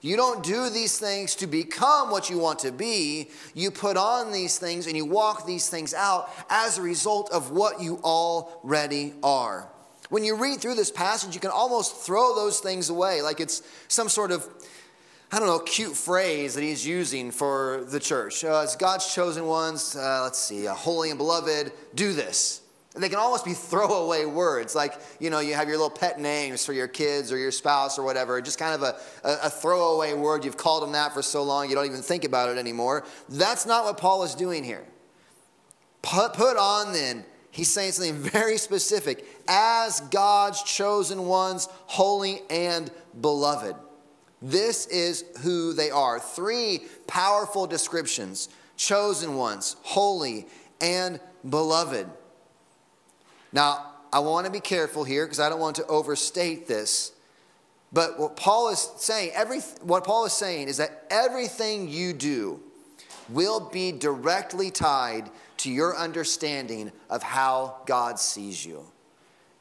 you 0.00 0.16
don't 0.16 0.44
do 0.44 0.70
these 0.70 0.98
things 0.98 1.34
to 1.36 1.46
become 1.46 2.10
what 2.10 2.30
you 2.30 2.38
want 2.38 2.60
to 2.60 2.70
be. 2.70 3.30
You 3.54 3.70
put 3.70 3.96
on 3.96 4.30
these 4.30 4.58
things 4.58 4.86
and 4.86 4.96
you 4.96 5.04
walk 5.04 5.44
these 5.44 5.68
things 5.68 5.92
out 5.92 6.30
as 6.48 6.78
a 6.78 6.82
result 6.82 7.30
of 7.32 7.50
what 7.50 7.80
you 7.82 7.98
already 8.04 9.14
are. 9.22 9.68
When 10.08 10.24
you 10.24 10.36
read 10.36 10.60
through 10.60 10.76
this 10.76 10.90
passage, 10.90 11.34
you 11.34 11.40
can 11.40 11.50
almost 11.50 11.96
throw 11.96 12.34
those 12.34 12.60
things 12.60 12.90
away 12.90 13.22
like 13.22 13.40
it's 13.40 13.62
some 13.88 14.08
sort 14.08 14.30
of, 14.30 14.48
I 15.32 15.40
don't 15.40 15.48
know, 15.48 15.58
cute 15.58 15.96
phrase 15.96 16.54
that 16.54 16.62
he's 16.62 16.86
using 16.86 17.32
for 17.32 17.84
the 17.88 17.98
church. 17.98 18.44
Uh, 18.44 18.60
as 18.60 18.76
God's 18.76 19.12
chosen 19.12 19.46
ones, 19.46 19.96
uh, 19.96 20.22
let's 20.22 20.38
see, 20.38 20.68
uh, 20.68 20.74
holy 20.74 21.10
and 21.10 21.18
beloved, 21.18 21.72
do 21.94 22.12
this. 22.12 22.62
They 23.00 23.08
can 23.08 23.18
almost 23.18 23.44
be 23.44 23.54
throwaway 23.54 24.24
words, 24.24 24.74
like, 24.74 24.94
you 25.20 25.30
know, 25.30 25.40
you 25.40 25.54
have 25.54 25.68
your 25.68 25.76
little 25.76 25.90
pet 25.90 26.20
names 26.20 26.64
for 26.64 26.72
your 26.72 26.88
kids 26.88 27.32
or 27.32 27.38
your 27.38 27.50
spouse 27.50 27.98
or 27.98 28.02
whatever, 28.02 28.40
just 28.40 28.58
kind 28.58 28.74
of 28.74 28.82
a, 28.82 28.96
a, 29.26 29.46
a, 29.46 29.50
throwaway 29.50 30.14
word. 30.14 30.44
You've 30.44 30.56
called 30.56 30.82
them 30.82 30.92
that 30.92 31.12
for 31.14 31.22
so 31.22 31.42
long, 31.42 31.68
you 31.68 31.74
don't 31.74 31.86
even 31.86 32.02
think 32.02 32.24
about 32.24 32.48
it 32.48 32.58
anymore. 32.58 33.04
That's 33.28 33.66
not 33.66 33.84
what 33.84 33.98
Paul 33.98 34.22
is 34.24 34.34
doing 34.34 34.64
here. 34.64 34.84
Put, 36.02 36.32
put 36.34 36.56
on 36.56 36.92
then, 36.92 37.24
he's 37.50 37.70
saying 37.70 37.92
something 37.92 38.14
very 38.30 38.58
specific 38.58 39.24
as 39.46 40.00
God's 40.00 40.62
chosen 40.62 41.26
ones, 41.26 41.68
holy 41.86 42.42
and 42.50 42.90
beloved. 43.20 43.76
This 44.40 44.86
is 44.86 45.24
who 45.42 45.72
they 45.72 45.90
are. 45.90 46.20
Three 46.20 46.86
powerful 47.06 47.66
descriptions 47.66 48.48
chosen 48.76 49.34
ones, 49.34 49.76
holy 49.82 50.46
and 50.80 51.20
beloved. 51.48 52.08
Now, 53.52 53.86
I 54.12 54.20
want 54.20 54.46
to 54.46 54.52
be 54.52 54.60
careful 54.60 55.04
here 55.04 55.26
because 55.26 55.40
I 55.40 55.48
don't 55.48 55.60
want 55.60 55.76
to 55.76 55.86
overstate 55.86 56.66
this. 56.66 57.12
But 57.92 58.18
what 58.18 58.36
Paul 58.36 58.68
is 58.68 58.90
saying, 58.96 59.32
every, 59.34 59.60
what 59.82 60.04
Paul 60.04 60.26
is 60.26 60.32
saying 60.32 60.68
is 60.68 60.76
that 60.76 61.06
everything 61.10 61.88
you 61.88 62.12
do 62.12 62.60
will 63.28 63.60
be 63.60 63.92
directly 63.92 64.70
tied 64.70 65.30
to 65.58 65.70
your 65.70 65.96
understanding 65.96 66.92
of 67.10 67.22
how 67.22 67.78
God 67.86 68.18
sees 68.18 68.64
you. 68.64 68.84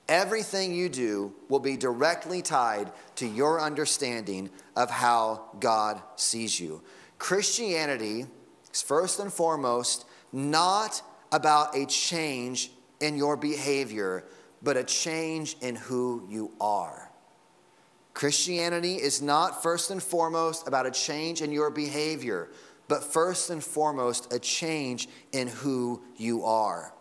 Everything 0.08 0.74
you 0.74 0.88
do 0.88 1.34
will 1.50 1.60
be 1.60 1.76
directly 1.76 2.42
tied 2.42 2.92
to 3.16 3.28
your 3.28 3.60
understanding 3.60 4.50
of 4.76 4.90
how 4.90 5.44
God 5.60 6.02
sees 6.16 6.60
you. 6.60 6.82
Christianity 7.20 8.26
is 8.74 8.82
first 8.82 9.20
and 9.20 9.32
foremost 9.32 10.06
not 10.32 11.02
about 11.32 11.76
a 11.76 11.86
change 11.86 12.72
in 13.00 13.18
your 13.18 13.38
behavior, 13.38 14.26
but 14.62 14.78
a 14.78 14.84
change 14.84 15.58
in 15.62 15.76
who 15.76 16.26
you 16.30 16.52
are. 16.60 17.12
Christianity 18.14 18.96
is 18.96 19.22
not 19.22 19.62
first 19.62 19.92
and 19.92 20.02
foremost 20.02 20.68
about 20.68 20.88
a 20.88 20.92
change 20.92 21.42
in 21.42 21.52
your 21.52 21.70
behavior, 21.70 22.50
but 22.88 23.04
first 23.04 23.52
and 23.52 23.64
foremost 23.64 24.34
a 24.34 24.40
change 24.40 25.08
in 25.34 25.48
who 25.48 26.02
you 26.16 26.44
are. 26.44 26.94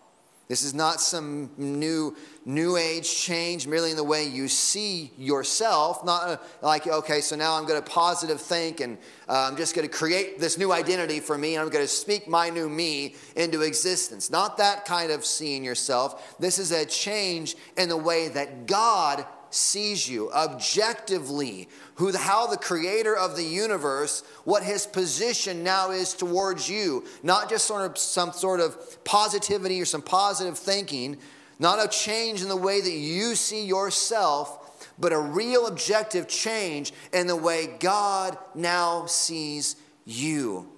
This 0.49 0.63
is 0.63 0.75
not 0.75 1.01
some 1.01 1.51
new 1.57 2.17
new 2.45 2.77
age 2.77 3.13
change 3.13 3.67
merely 3.67 3.91
in 3.91 3.97
the 3.97 4.05
way 4.05 4.25
you 4.25 4.47
see 4.47 5.11
yourself. 5.19 6.05
Not 6.05 6.41
like 6.63 6.87
okay, 6.87 7.21
so 7.21 7.35
now 7.35 7.55
I'm 7.55 7.67
going 7.67 7.83
to 7.83 7.91
positive 7.91 8.41
think 8.41 8.81
and 8.81 8.97
uh, 9.29 9.49
I'm 9.51 9.57
just 9.57 9.75
going 9.75 9.89
to 9.89 9.93
create 9.93 10.39
this 10.39 10.57
new 10.57 10.71
identity 10.71 11.19
for 11.19 11.37
me 11.37 11.57
and 11.57 11.63
I'm 11.63 11.69
going 11.69 11.85
to 11.85 11.91
speak 11.91 12.29
my 12.29 12.49
new 12.49 12.69
me 12.69 13.17
into 13.35 13.63
existence. 13.63 14.31
Not 14.31 14.57
that 14.59 14.85
kind 14.85 15.11
of 15.11 15.25
seeing 15.25 15.65
yourself. 15.65 16.39
This 16.39 16.61
is 16.61 16.71
a 16.71 16.87
change 16.87 17.57
in 17.77 17.89
the 17.89 17.97
way 17.97 18.29
that 18.29 18.67
God 18.67 19.27
sees 19.51 20.09
you 20.09 20.31
objectively, 20.33 21.69
who, 21.97 22.17
how 22.17 22.47
the 22.47 22.57
creator 22.57 23.17
of 23.17 23.37
the 23.37 23.45
universe, 23.45 24.23
what 24.45 24.63
his 24.63 24.87
position 24.87 25.63
now 25.63 25.91
is 25.91 26.15
towards 26.15 26.69
you. 26.69 27.05
Not 27.23 27.49
just 27.49 27.67
sort 27.67 27.91
of 27.91 27.99
some 27.99 28.33
sort 28.33 28.61
of 28.61 29.05
positivity 29.05 29.81
or 29.81 29.85
some 29.85 30.03
positive 30.03 30.59
thinking, 30.59 31.17
not 31.59 31.85
a 31.85 31.89
change 31.89 32.43
in 32.43 32.49
the 32.49 32.57
way 32.57 32.81
that 32.81 32.91
you 32.91 33.35
see 33.35 33.65
yourself, 33.65 34.89
but 34.99 35.13
a 35.13 35.19
real 35.19 35.67
objective 35.67 36.29
change 36.29 36.93
in 37.13 37.27
the 37.27 37.37
way 37.37 37.77
God 37.81 38.37
now 38.55 39.07
sees 39.07 39.77
you. 40.05 40.69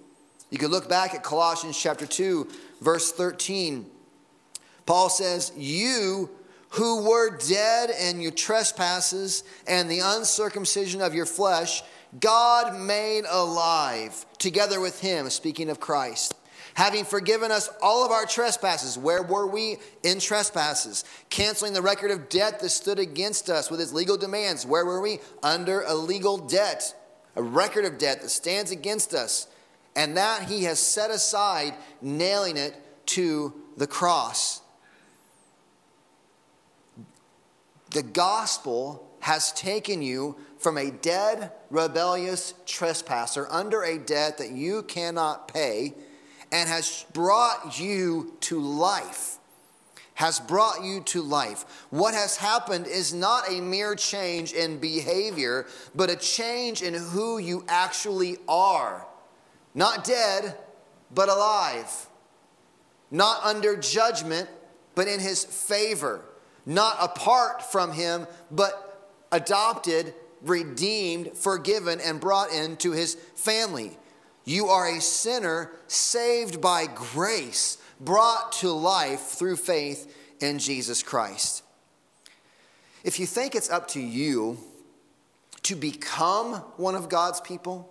You 0.50 0.58
can 0.58 0.70
look 0.70 0.88
back 0.88 1.14
at 1.14 1.22
Colossians 1.22 1.78
chapter 1.80 2.06
2, 2.06 2.48
verse 2.80 3.12
13. 3.12 3.86
Paul 4.86 5.10
says, 5.10 5.52
You 5.56 6.30
who 6.70 7.08
were 7.08 7.36
dead 7.36 7.90
in 7.90 8.20
your 8.20 8.32
trespasses 8.32 9.44
and 9.66 9.90
the 9.90 10.00
uncircumcision 10.00 11.00
of 11.00 11.14
your 11.14 11.26
flesh, 11.26 11.82
God 12.20 12.78
made 12.78 13.24
alive 13.28 14.26
together 14.38 14.80
with 14.80 15.00
him, 15.00 15.28
speaking 15.30 15.70
of 15.70 15.80
Christ. 15.80 16.34
Having 16.74 17.06
forgiven 17.06 17.50
us 17.50 17.68
all 17.82 18.04
of 18.04 18.12
our 18.12 18.24
trespasses, 18.24 18.96
where 18.96 19.22
were 19.22 19.46
we? 19.46 19.78
In 20.04 20.20
trespasses. 20.20 21.04
Canceling 21.28 21.72
the 21.72 21.82
record 21.82 22.10
of 22.10 22.28
debt 22.28 22.60
that 22.60 22.68
stood 22.68 22.98
against 22.98 23.50
us 23.50 23.70
with 23.70 23.80
its 23.80 23.92
legal 23.92 24.16
demands, 24.16 24.64
where 24.64 24.84
were 24.84 25.00
we? 25.00 25.18
Under 25.42 25.82
a 25.82 25.94
legal 25.94 26.38
debt 26.38 26.94
a 27.38 27.42
record 27.42 27.84
of 27.84 27.98
debt 27.98 28.20
that 28.20 28.30
stands 28.30 28.72
against 28.72 29.14
us, 29.14 29.46
and 29.94 30.16
that 30.16 30.48
he 30.48 30.64
has 30.64 30.80
set 30.80 31.10
aside, 31.10 31.72
nailing 32.02 32.56
it 32.56 32.74
to 33.06 33.54
the 33.76 33.86
cross. 33.86 34.60
The 37.90 38.02
gospel 38.02 39.08
has 39.20 39.52
taken 39.52 40.02
you 40.02 40.36
from 40.58 40.76
a 40.76 40.90
dead, 40.90 41.52
rebellious 41.70 42.54
trespasser 42.66 43.46
under 43.50 43.82
a 43.82 43.98
debt 43.98 44.38
that 44.38 44.50
you 44.50 44.82
cannot 44.82 45.48
pay 45.48 45.94
and 46.52 46.68
has 46.68 47.04
brought 47.12 47.78
you 47.78 48.36
to 48.40 48.60
life. 48.60 49.36
Has 50.14 50.40
brought 50.40 50.82
you 50.82 51.00
to 51.02 51.22
life. 51.22 51.86
What 51.90 52.14
has 52.14 52.36
happened 52.36 52.86
is 52.88 53.14
not 53.14 53.48
a 53.48 53.60
mere 53.60 53.94
change 53.94 54.52
in 54.52 54.78
behavior, 54.78 55.66
but 55.94 56.10
a 56.10 56.16
change 56.16 56.82
in 56.82 56.94
who 56.94 57.38
you 57.38 57.64
actually 57.68 58.38
are. 58.48 59.06
Not 59.74 60.02
dead, 60.02 60.56
but 61.14 61.28
alive. 61.28 62.08
Not 63.12 63.44
under 63.44 63.76
judgment, 63.76 64.48
but 64.96 65.06
in 65.06 65.20
his 65.20 65.44
favor. 65.44 66.24
Not 66.68 66.98
apart 67.00 67.62
from 67.72 67.92
him, 67.92 68.26
but 68.50 69.16
adopted, 69.32 70.12
redeemed, 70.42 71.34
forgiven, 71.34 71.98
and 71.98 72.20
brought 72.20 72.52
into 72.52 72.92
his 72.92 73.14
family. 73.34 73.96
You 74.44 74.66
are 74.66 74.86
a 74.86 75.00
sinner 75.00 75.70
saved 75.86 76.60
by 76.60 76.86
grace, 76.86 77.78
brought 77.98 78.52
to 78.52 78.70
life 78.70 79.20
through 79.20 79.56
faith 79.56 80.14
in 80.40 80.58
Jesus 80.58 81.02
Christ. 81.02 81.62
If 83.02 83.18
you 83.18 83.24
think 83.24 83.54
it's 83.54 83.70
up 83.70 83.88
to 83.88 84.00
you 84.00 84.58
to 85.62 85.74
become 85.74 86.56
one 86.76 86.94
of 86.94 87.08
God's 87.08 87.40
people, 87.40 87.90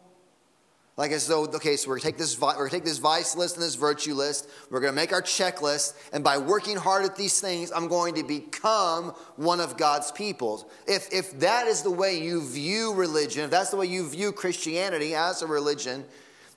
like 0.97 1.11
as 1.11 1.27
though, 1.27 1.45
okay, 1.45 1.77
so 1.77 1.89
we're 1.89 1.95
gonna 1.95 2.03
take 2.03 2.17
this, 2.17 2.39
we're 2.41 2.53
gonna 2.53 2.69
take 2.71 2.83
this 2.83 2.97
vice 2.97 3.35
list 3.35 3.55
and 3.55 3.63
this 3.63 3.75
virtue 3.75 4.15
list. 4.15 4.49
We're 4.71 4.79
gonna 4.79 4.93
make 4.93 5.13
our 5.13 5.21
checklist, 5.21 5.93
and 6.11 6.23
by 6.23 6.39
working 6.39 6.75
hard 6.75 7.05
at 7.05 7.15
these 7.15 7.39
things, 7.39 7.71
I'm 7.71 7.87
going 7.87 8.15
to 8.15 8.23
become 8.23 9.13
one 9.35 9.59
of 9.59 9.77
God's 9.77 10.11
people. 10.11 10.67
If 10.87 11.13
if 11.13 11.39
that 11.39 11.67
is 11.67 11.83
the 11.83 11.91
way 11.91 12.19
you 12.19 12.45
view 12.47 12.95
religion, 12.95 13.43
if 13.43 13.51
that's 13.51 13.69
the 13.69 13.77
way 13.77 13.85
you 13.85 14.09
view 14.09 14.31
Christianity 14.31 15.13
as 15.13 15.43
a 15.43 15.47
religion, 15.47 16.03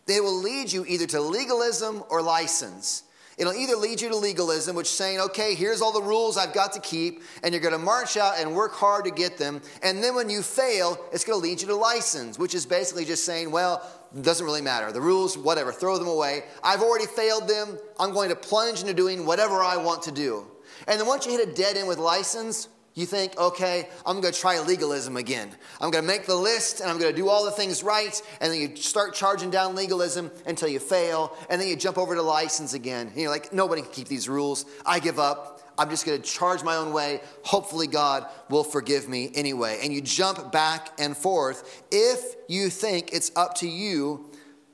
they 0.07 0.21
will 0.21 0.41
lead 0.41 0.73
you 0.73 0.87
either 0.87 1.07
to 1.09 1.21
legalism 1.21 2.03
or 2.09 2.23
license. 2.23 3.03
It'll 3.41 3.55
either 3.55 3.75
lead 3.75 4.03
you 4.03 4.11
to 4.11 4.17
legalism, 4.17 4.77
which 4.77 4.89
is 4.89 4.93
saying, 4.93 5.19
okay, 5.19 5.55
here's 5.55 5.81
all 5.81 5.93
the 5.93 6.03
rules 6.03 6.37
I've 6.37 6.53
got 6.53 6.75
to 6.75 6.81
keep, 6.81 7.23
and 7.43 7.55
you're 7.55 7.63
going 7.63 7.73
to 7.73 7.79
march 7.79 8.19
out 8.19 8.35
and 8.39 8.55
work 8.55 8.75
hard 8.75 9.07
to 9.07 9.11
get 9.11 9.39
them. 9.39 9.63
And 9.83 10.05
then 10.05 10.15
when 10.15 10.29
you 10.29 10.43
fail, 10.43 11.03
it's 11.11 11.25
going 11.25 11.41
to 11.41 11.43
lead 11.43 11.63
you 11.63 11.67
to 11.69 11.75
license, 11.75 12.39
which 12.39 12.55
is 12.55 12.67
basically 12.67 13.07
just 13.07 13.25
saying, 13.25 13.51
well, 13.51 13.83
it 14.15 14.23
doesn't 14.23 14.45
really 14.45 14.61
matter. 14.61 14.93
The 14.93 15.01
rules, 15.01 15.39
whatever, 15.39 15.73
throw 15.73 15.97
them 15.97 16.07
away. 16.07 16.43
I've 16.63 16.83
already 16.83 17.07
failed 17.07 17.49
them. 17.49 17.79
I'm 17.99 18.13
going 18.13 18.29
to 18.29 18.37
plunge 18.37 18.83
into 18.83 18.93
doing 18.93 19.25
whatever 19.25 19.63
I 19.63 19.79
want 19.79 20.03
to 20.03 20.13
do. 20.13 20.47
And 20.87 21.01
then 21.01 21.07
once 21.07 21.25
you 21.25 21.33
hit 21.33 21.49
a 21.49 21.51
dead 21.51 21.79
end 21.79 21.89
with 21.89 21.97
license, 21.97 22.69
you 22.95 23.07
think, 23.07 23.39
okay, 23.39 23.89
I'm 24.05 24.21
going 24.21 24.33
to 24.33 24.39
try 24.39 24.61
legalism 24.61 25.17
again. 25.17 25.51
I'm 25.81 25.91
going 25.91 26.03
to 26.03 26.09
make 26.09 26.27
the 26.27 26.35
list 26.35 26.81
and 26.81 26.91
I'm 26.91 26.99
going 26.99 27.13
to 27.13 27.17
do 27.17 27.29
all 27.29 27.45
the 27.45 27.53
things 27.53 27.85
right. 27.85 28.21
And 28.41 28.53
then 28.53 28.61
you 28.61 28.75
start 28.77 29.15
charging 29.15 29.51
down 29.51 29.77
legalism 29.77 30.31
until 30.45 30.69
you 30.69 30.81
fail. 30.81 31.37
And 31.49 31.61
then 31.61 31.69
you 31.69 31.77
jump 31.77 31.99
over 31.99 32.17
to 32.17 32.23
license 32.23 32.75
again. 32.75 33.07
And 33.07 33.17
you're 33.17 33.31
like, 33.31 33.53
nobody 33.53 33.83
can 33.83 33.93
keep 33.93 34.09
these 34.09 34.29
rules. 34.29 34.65
I 34.85 34.99
give 34.99 35.21
up. 35.21 35.63
I'm 35.79 35.89
just 35.89 36.05
going 36.05 36.21
to 36.21 36.29
charge 36.29 36.65
my 36.65 36.77
own 36.77 36.93
way. 36.93 37.21
Hopefully, 37.45 37.87
God 37.87 38.27
will 38.51 38.65
forgive 38.65 39.09
me 39.09 39.31
anyway. 39.35 39.79
And 39.83 39.95
you 39.95 40.01
jump 40.03 40.51
back 40.53 40.91
and 40.99 41.17
forth 41.17 41.85
if 41.91 42.35
you 42.49 42.69
think 42.69 43.13
it's 43.13 43.31
up 43.37 43.55
to 43.59 43.69
you 43.69 44.31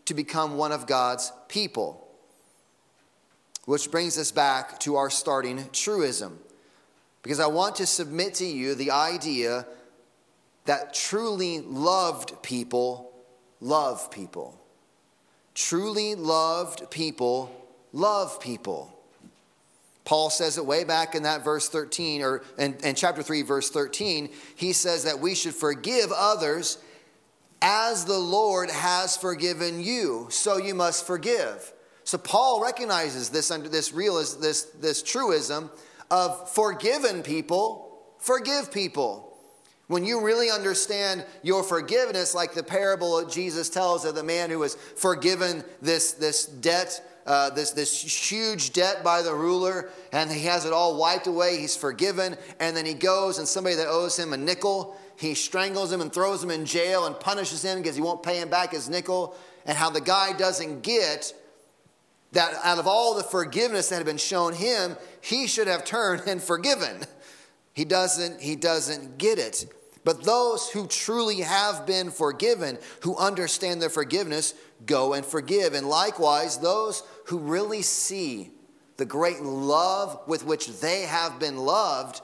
to 0.06 0.14
become 0.14 0.56
one 0.56 0.73
of 0.73 0.87
God's 0.87 1.32
people. 1.49 2.02
Which 3.66 3.90
brings 3.90 4.16
us 4.16 4.32
back 4.32 4.80
to 4.80 4.96
our 4.96 5.11
starting 5.11 5.68
truism 5.70 6.38
because 7.26 7.40
I 7.40 7.49
want 7.49 7.75
to 7.76 7.87
submit 7.87 8.35
to 8.35 8.47
you 8.47 8.76
the 8.76 8.92
idea 8.92 9.66
that 10.66 10.95
truly 10.95 11.59
loved 11.59 12.40
people 12.40 13.12
love 13.61 14.12
people. 14.12 14.56
Truly 15.52 16.14
loved 16.14 16.88
people 16.88 17.50
love 17.92 18.38
people. 18.40 18.97
Paul 20.04 20.30
says 20.30 20.56
it 20.56 20.64
way 20.66 20.85
back 20.85 21.16
in 21.16 21.25
that 21.25 21.42
verse 21.42 21.68
13, 21.68 22.23
or 22.23 22.45
in, 22.61 22.76
in 22.85 22.95
chapter 22.95 23.25
3, 23.25 23.42
verse 23.42 23.71
13. 23.71 24.30
He 24.54 24.73
says 24.73 25.02
that 25.02 25.18
we 25.18 25.35
should 25.35 25.56
forgive 25.56 26.12
others 26.12 26.78
as 27.60 28.04
the 28.04 28.17
Lord 28.17 28.71
has 28.71 29.17
forgiven 29.17 29.82
you, 29.82 30.28
so 30.30 30.58
you 30.58 30.76
must 30.76 31.04
forgive. 31.04 31.73
So 32.04 32.19
Paul 32.19 32.62
recognizes 32.62 33.30
this 33.30 33.50
under 33.50 33.69
this 33.69 33.93
real 33.93 34.15
this 34.15 34.62
this 34.80 35.02
truism 35.02 35.73
of 36.10 36.50
forgiven 36.50 37.23
people, 37.23 38.02
forgive 38.19 38.73
people. 38.73 39.26
When 39.88 40.04
you 40.04 40.21
really 40.21 40.50
understand 40.50 41.25
your 41.42 41.62
forgiveness, 41.62 42.34
like 42.34 42.54
the 42.54 42.62
parable 42.62 43.25
Jesus 43.26 43.71
tells 43.71 44.04
of 44.04 44.16
the 44.16 44.25
man 44.25 44.50
who 44.50 44.58
was 44.58 44.75
forgiven 44.75 45.62
this, 45.80 46.12
this 46.12 46.47
debt, 46.47 47.00
uh, 47.25 47.50
this, 47.50 47.71
this 47.71 48.30
huge 48.30 48.73
debt 48.73 49.04
by 49.04 49.23
the 49.23 49.32
ruler, 49.32 49.90
and 50.12 50.30
he 50.30 50.45
has 50.47 50.64
it 50.64 50.73
all 50.73 50.99
wiped 50.99 51.28
away. 51.28 51.58
He's 51.58 51.76
forgiven, 51.76 52.36
and 52.58 52.76
then 52.76 52.84
he 52.84 52.95
goes, 52.95 53.38
and 53.38 53.47
somebody 53.47 53.76
that 53.76 53.86
owes 53.86 54.19
him 54.19 54.32
a 54.32 54.36
nickel, 54.36 54.97
he 55.16 55.34
strangles 55.34 55.92
him 55.92 56.00
and 56.00 56.12
throws 56.12 56.42
him 56.42 56.50
in 56.50 56.66
jail 56.66 57.06
and 57.06 57.19
punishes 57.19 57.62
him 57.62 57.78
because 57.78 57.97
he 57.97 58.02
won't 58.02 58.23
pay 58.23 58.40
him 58.40 58.50
back 58.50 58.73
his 58.73 58.88
nickel. 58.88 59.36
And 59.64 59.76
how 59.76 59.90
the 59.90 60.00
guy 60.00 60.32
doesn't 60.32 60.82
get 60.82 61.32
that 62.32 62.54
out 62.65 62.78
of 62.78 62.86
all 62.86 63.15
the 63.15 63.23
forgiveness 63.23 63.89
that 63.89 63.97
had 63.97 64.06
been 64.06 64.17
shown 64.17 64.52
him, 64.52 64.97
he 65.21 65.47
should 65.47 65.69
have 65.69 65.84
turned 65.84 66.23
and 66.26 66.43
forgiven. 66.43 67.02
He 67.73 67.84
doesn't, 67.84 68.41
he 68.41 68.56
doesn't 68.56 69.19
get 69.19 69.39
it. 69.39 69.67
But 70.02 70.23
those 70.23 70.71
who 70.71 70.86
truly 70.86 71.41
have 71.41 71.84
been 71.84 72.10
forgiven, 72.10 72.78
who 73.02 73.17
understand 73.17 73.82
their 73.82 73.91
forgiveness, 73.91 74.54
go 74.86 75.15
and 75.15 75.26
forgive. 75.26 75.75
And 75.75 75.89
likewise, 75.89 76.58
those 76.58 77.02
who 77.26 77.39
really 77.39 77.82
see 77.82 78.52
the 78.97 79.04
great 79.04 79.43
love 79.43 80.21
with 80.26 80.45
which 80.45 80.80
they 80.80 81.02
have 81.02 81.39
been 81.39 81.58
loved, 81.58 82.23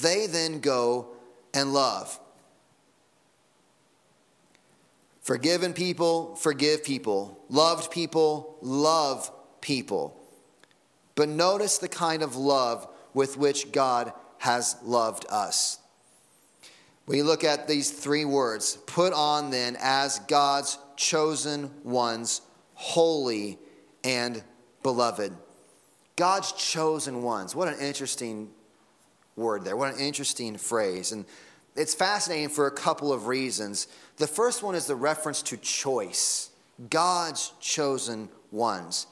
they 0.00 0.26
then 0.26 0.60
go 0.60 1.08
and 1.52 1.72
love. 1.72 2.18
Forgiven 5.20 5.72
people, 5.72 6.36
forgive 6.36 6.84
people. 6.84 7.44
Loved 7.48 7.90
people, 7.90 8.56
love 8.62 9.30
people. 9.66 10.16
But 11.16 11.28
notice 11.28 11.78
the 11.78 11.88
kind 11.88 12.22
of 12.22 12.36
love 12.36 12.86
with 13.14 13.36
which 13.36 13.72
God 13.72 14.12
has 14.38 14.76
loved 14.84 15.26
us. 15.28 15.78
You 17.08 17.24
look 17.24 17.42
at 17.42 17.66
these 17.66 17.90
three 17.90 18.24
words, 18.24 18.78
put 18.86 19.12
on 19.12 19.50
then 19.50 19.76
as 19.80 20.20
God's 20.20 20.78
chosen 20.96 21.70
ones, 21.82 22.42
holy 22.74 23.58
and 24.04 24.42
beloved. 24.84 25.32
God's 26.14 26.52
chosen 26.52 27.22
ones. 27.22 27.56
What 27.56 27.68
an 27.68 27.80
interesting 27.80 28.50
word 29.34 29.64
there. 29.64 29.76
What 29.76 29.94
an 29.94 30.00
interesting 30.00 30.56
phrase. 30.56 31.10
And 31.10 31.24
it's 31.74 31.94
fascinating 31.94 32.50
for 32.50 32.68
a 32.68 32.72
couple 32.72 33.12
of 33.12 33.26
reasons. 33.26 33.88
The 34.18 34.28
first 34.28 34.62
one 34.62 34.76
is 34.76 34.86
the 34.86 34.96
reference 34.96 35.42
to 35.42 35.56
choice 35.56 36.50
God's 36.88 37.52
chosen 37.60 38.28
ones. 38.52 39.06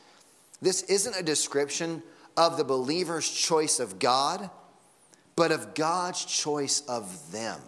This 0.65 0.83
isn't 0.85 1.15
a 1.15 1.23
description 1.23 2.03
of 2.39 2.57
the 2.57 2.65
believer's 2.65 3.29
choice 3.29 3.81
of 3.81 3.99
God, 3.99 4.49
but 5.37 5.53
of 5.53 5.75
God's 5.75 6.25
choice 6.25 6.81
of 6.89 7.31
them. 7.31 7.61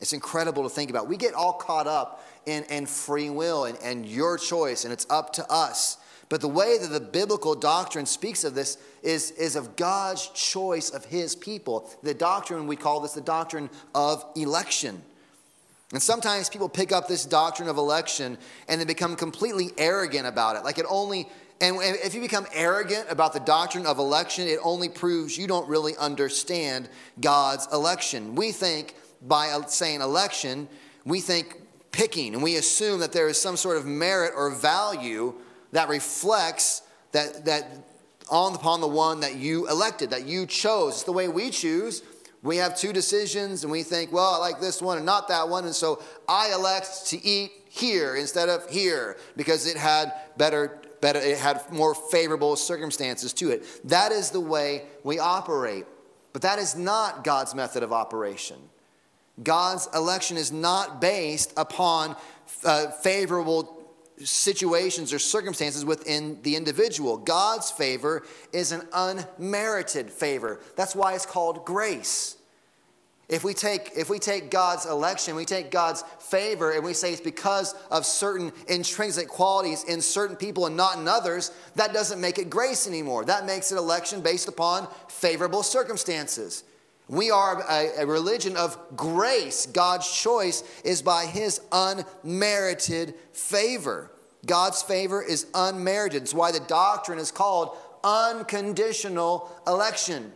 It's 0.00 0.12
incredible 0.12 0.64
to 0.64 0.68
think 0.68 0.90
about. 0.90 1.06
We 1.06 1.16
get 1.16 1.32
all 1.32 1.52
caught 1.52 1.86
up 1.86 2.26
in, 2.44 2.64
in 2.64 2.86
free 2.86 3.30
will 3.30 3.66
and, 3.66 3.78
and 3.84 4.04
your 4.04 4.36
choice, 4.36 4.82
and 4.82 4.92
it's 4.92 5.06
up 5.10 5.32
to 5.34 5.48
us. 5.48 5.98
But 6.28 6.40
the 6.40 6.48
way 6.48 6.76
that 6.76 6.88
the 6.88 7.00
biblical 7.00 7.54
doctrine 7.54 8.06
speaks 8.06 8.42
of 8.42 8.56
this 8.56 8.76
is, 9.04 9.30
is 9.32 9.54
of 9.54 9.76
God's 9.76 10.26
choice 10.28 10.90
of 10.90 11.04
his 11.04 11.36
people. 11.36 11.88
The 12.02 12.14
doctrine, 12.14 12.66
we 12.66 12.74
call 12.74 12.98
this 12.98 13.12
the 13.12 13.20
doctrine 13.20 13.70
of 13.94 14.24
election. 14.34 15.02
And 15.92 16.02
sometimes 16.02 16.48
people 16.48 16.68
pick 16.68 16.92
up 16.92 17.08
this 17.08 17.24
doctrine 17.24 17.68
of 17.68 17.76
election 17.76 18.38
and 18.68 18.80
they 18.80 18.84
become 18.84 19.16
completely 19.16 19.70
arrogant 19.76 20.26
about 20.26 20.56
it. 20.56 20.62
Like 20.62 20.78
it 20.78 20.86
only, 20.88 21.28
and 21.60 21.76
if 21.80 22.14
you 22.14 22.20
become 22.20 22.46
arrogant 22.54 23.06
about 23.10 23.32
the 23.32 23.40
doctrine 23.40 23.86
of 23.86 23.98
election, 23.98 24.48
it 24.48 24.58
only 24.62 24.88
proves 24.88 25.36
you 25.36 25.46
don't 25.46 25.68
really 25.68 25.96
understand 25.96 26.88
God's 27.20 27.68
election. 27.72 28.34
We 28.34 28.50
think 28.52 28.94
by 29.20 29.50
uh, 29.50 29.66
saying 29.66 30.00
election, 30.00 30.68
we 31.04 31.20
think 31.20 31.60
picking, 31.92 32.34
and 32.34 32.42
we 32.42 32.56
assume 32.56 33.00
that 33.00 33.12
there 33.12 33.28
is 33.28 33.40
some 33.40 33.56
sort 33.56 33.76
of 33.76 33.84
merit 33.84 34.32
or 34.34 34.50
value 34.50 35.34
that 35.72 35.88
reflects 35.88 36.82
that, 37.12 37.44
that 37.44 37.66
on 38.30 38.54
upon 38.54 38.80
the 38.80 38.88
one 38.88 39.20
that 39.20 39.36
you 39.36 39.68
elected, 39.68 40.10
that 40.10 40.24
you 40.24 40.46
chose. 40.46 40.94
It's 40.94 41.02
the 41.02 41.12
way 41.12 41.28
we 41.28 41.50
choose 41.50 42.02
We 42.42 42.56
have 42.56 42.76
two 42.76 42.92
decisions 42.92 43.64
and 43.64 43.72
we 43.72 43.82
think, 43.82 44.12
well, 44.12 44.32
I 44.32 44.38
like 44.38 44.60
this 44.60 44.80
one 44.80 44.96
and 44.96 45.04
not 45.04 45.28
that 45.28 45.48
one. 45.48 45.64
And 45.66 45.74
so 45.74 46.02
I 46.26 46.52
elect 46.52 47.06
to 47.08 47.22
eat 47.24 47.52
here 47.68 48.16
instead 48.16 48.48
of 48.48 48.68
here 48.70 49.18
because 49.36 49.66
it 49.66 49.76
had 49.76 50.12
better, 50.38 50.79
better 51.00 51.18
it 51.18 51.38
had 51.38 51.70
more 51.72 51.94
favorable 51.94 52.56
circumstances 52.56 53.32
to 53.34 53.50
it. 53.50 53.64
That 53.88 54.12
is 54.12 54.30
the 54.30 54.40
way 54.40 54.84
we 55.04 55.18
operate. 55.18 55.86
But 56.32 56.42
that 56.42 56.58
is 56.58 56.76
not 56.76 57.24
God's 57.24 57.54
method 57.54 57.82
of 57.82 57.92
operation. 57.92 58.56
God's 59.42 59.88
election 59.94 60.36
is 60.36 60.52
not 60.52 61.00
based 61.00 61.52
upon 61.56 62.16
uh, 62.64 62.88
favorable 62.88 63.76
situations 64.18 65.12
or 65.12 65.18
circumstances 65.18 65.84
within 65.84 66.38
the 66.42 66.56
individual. 66.56 67.16
God's 67.16 67.70
favor 67.70 68.22
is 68.52 68.72
an 68.72 68.82
unmerited 68.92 70.10
favor. 70.10 70.60
That's 70.76 70.94
why 70.94 71.14
it's 71.14 71.26
called 71.26 71.64
grace. 71.64 72.36
If 73.30 73.44
we 73.44 73.54
take 73.54 73.92
if 73.96 74.10
we 74.10 74.18
take 74.18 74.50
God's 74.50 74.86
election, 74.86 75.36
we 75.36 75.44
take 75.44 75.70
God's 75.70 76.02
favor 76.18 76.72
and 76.72 76.84
we 76.84 76.92
say 76.92 77.12
it's 77.12 77.20
because 77.20 77.76
of 77.88 78.04
certain 78.04 78.52
intrinsic 78.66 79.28
qualities 79.28 79.84
in 79.84 80.00
certain 80.00 80.34
people 80.34 80.66
and 80.66 80.76
not 80.76 80.98
in 80.98 81.06
others, 81.06 81.52
that 81.76 81.92
doesn't 81.92 82.20
make 82.20 82.38
it 82.38 82.50
grace 82.50 82.88
anymore. 82.88 83.24
That 83.24 83.46
makes 83.46 83.70
it 83.70 83.78
election 83.78 84.20
based 84.20 84.48
upon 84.48 84.88
favorable 85.08 85.62
circumstances. 85.62 86.64
We 87.08 87.30
are 87.30 87.62
a, 87.68 88.02
a, 88.02 88.06
religion 88.06 88.56
of 88.56 88.76
grace. 88.96 89.66
God's 89.66 90.10
choice 90.10 90.62
is 90.84 91.02
by 91.02 91.26
his 91.26 91.60
unmerited 91.72 93.14
favor. 93.32 94.10
God's 94.46 94.82
favor 94.82 95.22
is 95.22 95.46
unmerited. 95.54 96.22
It's 96.22 96.34
why 96.34 96.52
the 96.52 96.60
doctrine 96.60 97.18
is 97.18 97.32
called 97.32 97.76
unconditional 98.04 99.50
election. 99.66 100.32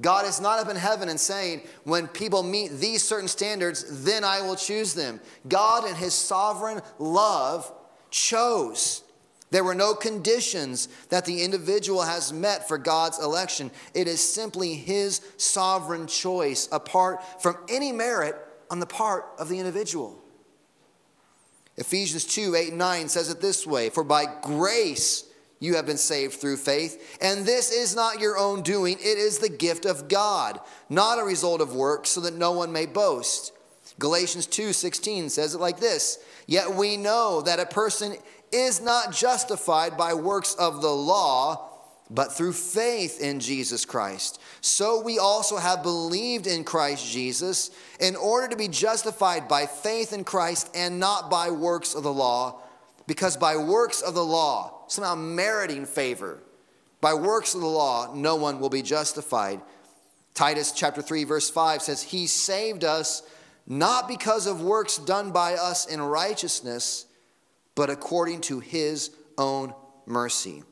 God 0.00 0.26
is 0.26 0.40
not 0.40 0.58
up 0.58 0.68
in 0.68 0.76
heaven 0.76 1.08
and 1.08 1.20
saying, 1.20 1.62
when 1.84 2.08
people 2.08 2.42
meet 2.42 2.70
these 2.72 3.02
certain 3.02 3.28
standards, 3.28 4.04
then 4.04 4.24
I 4.24 4.40
will 4.40 4.56
choose 4.56 4.94
them. 4.94 5.20
God, 5.48 5.88
in 5.88 5.94
his 5.94 6.14
sovereign 6.14 6.80
love, 6.98 7.70
chose. 8.10 9.02
There 9.50 9.64
were 9.64 9.74
no 9.74 9.94
conditions 9.94 10.88
that 11.08 11.24
the 11.24 11.42
individual 11.42 12.02
has 12.02 12.32
met 12.32 12.68
for 12.68 12.78
God's 12.78 13.18
election. 13.18 13.70
It 13.94 14.06
is 14.06 14.20
simply 14.20 14.74
his 14.74 15.20
sovereign 15.36 16.06
choice 16.06 16.68
apart 16.70 17.42
from 17.42 17.56
any 17.68 17.90
merit 17.90 18.36
on 18.70 18.78
the 18.80 18.86
part 18.86 19.26
of 19.38 19.48
the 19.48 19.58
individual. 19.58 20.16
Ephesians 21.76 22.24
2 22.26 22.54
8 22.54 22.68
and 22.68 22.78
9 22.78 23.08
says 23.08 23.30
it 23.30 23.40
this 23.40 23.66
way 23.66 23.90
For 23.90 24.04
by 24.04 24.26
grace 24.42 25.24
you 25.60 25.76
have 25.76 25.86
been 25.86 25.98
saved 25.98 26.34
through 26.34 26.56
faith, 26.56 27.18
and 27.20 27.46
this 27.46 27.70
is 27.70 27.94
not 27.94 28.18
your 28.18 28.36
own 28.36 28.62
doing, 28.62 28.96
it 28.98 29.18
is 29.18 29.38
the 29.38 29.48
gift 29.48 29.84
of 29.84 30.08
God, 30.08 30.58
not 30.88 31.18
a 31.18 31.24
result 31.24 31.60
of 31.60 31.76
works, 31.76 32.10
so 32.10 32.22
that 32.22 32.34
no 32.34 32.52
one 32.52 32.72
may 32.72 32.86
boast. 32.86 33.52
Galatians 33.98 34.46
2 34.46 34.72
16 34.72 35.28
says 35.28 35.54
it 35.54 35.60
like 35.60 35.78
this 35.78 36.18
Yet 36.46 36.74
we 36.74 36.96
know 36.96 37.42
that 37.42 37.60
a 37.60 37.66
person 37.66 38.16
is 38.50 38.80
not 38.80 39.12
justified 39.12 39.96
by 39.96 40.14
works 40.14 40.54
of 40.54 40.82
the 40.82 40.88
law, 40.88 41.68
but 42.10 42.32
through 42.32 42.54
faith 42.54 43.20
in 43.20 43.38
Jesus 43.38 43.84
Christ. 43.84 44.40
So 44.60 45.00
we 45.00 45.18
also 45.18 45.58
have 45.58 45.82
believed 45.82 46.46
in 46.46 46.64
Christ 46.64 47.10
Jesus 47.12 47.70
in 48.00 48.16
order 48.16 48.48
to 48.48 48.56
be 48.56 48.66
justified 48.66 49.46
by 49.46 49.66
faith 49.66 50.12
in 50.12 50.24
Christ 50.24 50.70
and 50.74 50.98
not 50.98 51.30
by 51.30 51.50
works 51.50 51.94
of 51.94 52.02
the 52.02 52.12
law, 52.12 52.62
because 53.10 53.36
by 53.36 53.56
works 53.56 54.02
of 54.02 54.14
the 54.14 54.24
law, 54.24 54.84
somehow 54.86 55.16
meriting 55.16 55.84
favor, 55.84 56.38
by 57.00 57.12
works 57.12 57.56
of 57.56 57.60
the 57.60 57.66
law, 57.66 58.14
no 58.14 58.36
one 58.36 58.60
will 58.60 58.68
be 58.68 58.82
justified. 58.82 59.60
Titus 60.32 60.70
chapter 60.70 61.02
3 61.02 61.24
verse 61.24 61.50
5 61.50 61.82
says, 61.82 62.02
"He 62.02 62.28
saved 62.28 62.84
us 62.84 63.24
not 63.66 64.06
because 64.06 64.46
of 64.46 64.62
works 64.62 64.96
done 64.96 65.32
by 65.32 65.56
us 65.56 65.86
in 65.86 66.00
righteousness, 66.00 67.06
but 67.74 67.90
according 67.90 68.42
to 68.42 68.60
his 68.60 69.10
own 69.36 69.74
mercy. 70.06 70.62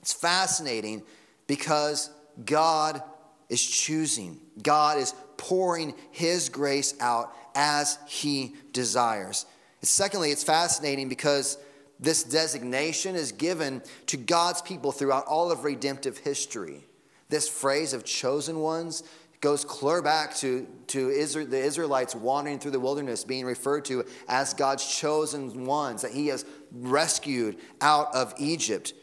It's 0.00 0.14
fascinating 0.14 1.02
because 1.46 2.08
God 2.46 3.02
is 3.50 3.62
choosing, 3.62 4.40
God 4.62 4.96
is 4.96 5.12
pouring 5.36 5.92
his 6.12 6.48
grace 6.48 6.94
out 6.98 7.36
as 7.54 7.98
he 8.06 8.54
desires. 8.72 9.44
Secondly, 9.82 10.30
it's 10.30 10.44
fascinating 10.44 11.08
because 11.08 11.58
this 12.00 12.22
designation 12.22 13.14
is 13.14 13.32
given 13.32 13.82
to 14.06 14.16
God's 14.16 14.62
people 14.62 14.92
throughout 14.92 15.26
all 15.26 15.50
of 15.50 15.64
redemptive 15.64 16.18
history. 16.18 16.84
This 17.28 17.48
phrase 17.48 17.92
of 17.92 18.04
chosen 18.04 18.60
ones 18.60 19.02
goes 19.40 19.64
clear 19.64 20.02
back 20.02 20.34
to, 20.36 20.66
to 20.88 21.10
Israel, 21.10 21.46
the 21.46 21.58
Israelites 21.58 22.14
wandering 22.14 22.58
through 22.58 22.72
the 22.72 22.80
wilderness, 22.80 23.22
being 23.24 23.44
referred 23.44 23.84
to 23.84 24.04
as 24.28 24.54
God's 24.54 24.86
chosen 24.86 25.64
ones, 25.64 26.02
that 26.02 26.12
He 26.12 26.28
has 26.28 26.44
rescued 26.72 27.56
out 27.80 28.14
of 28.14 28.34
Egypt. 28.38 28.94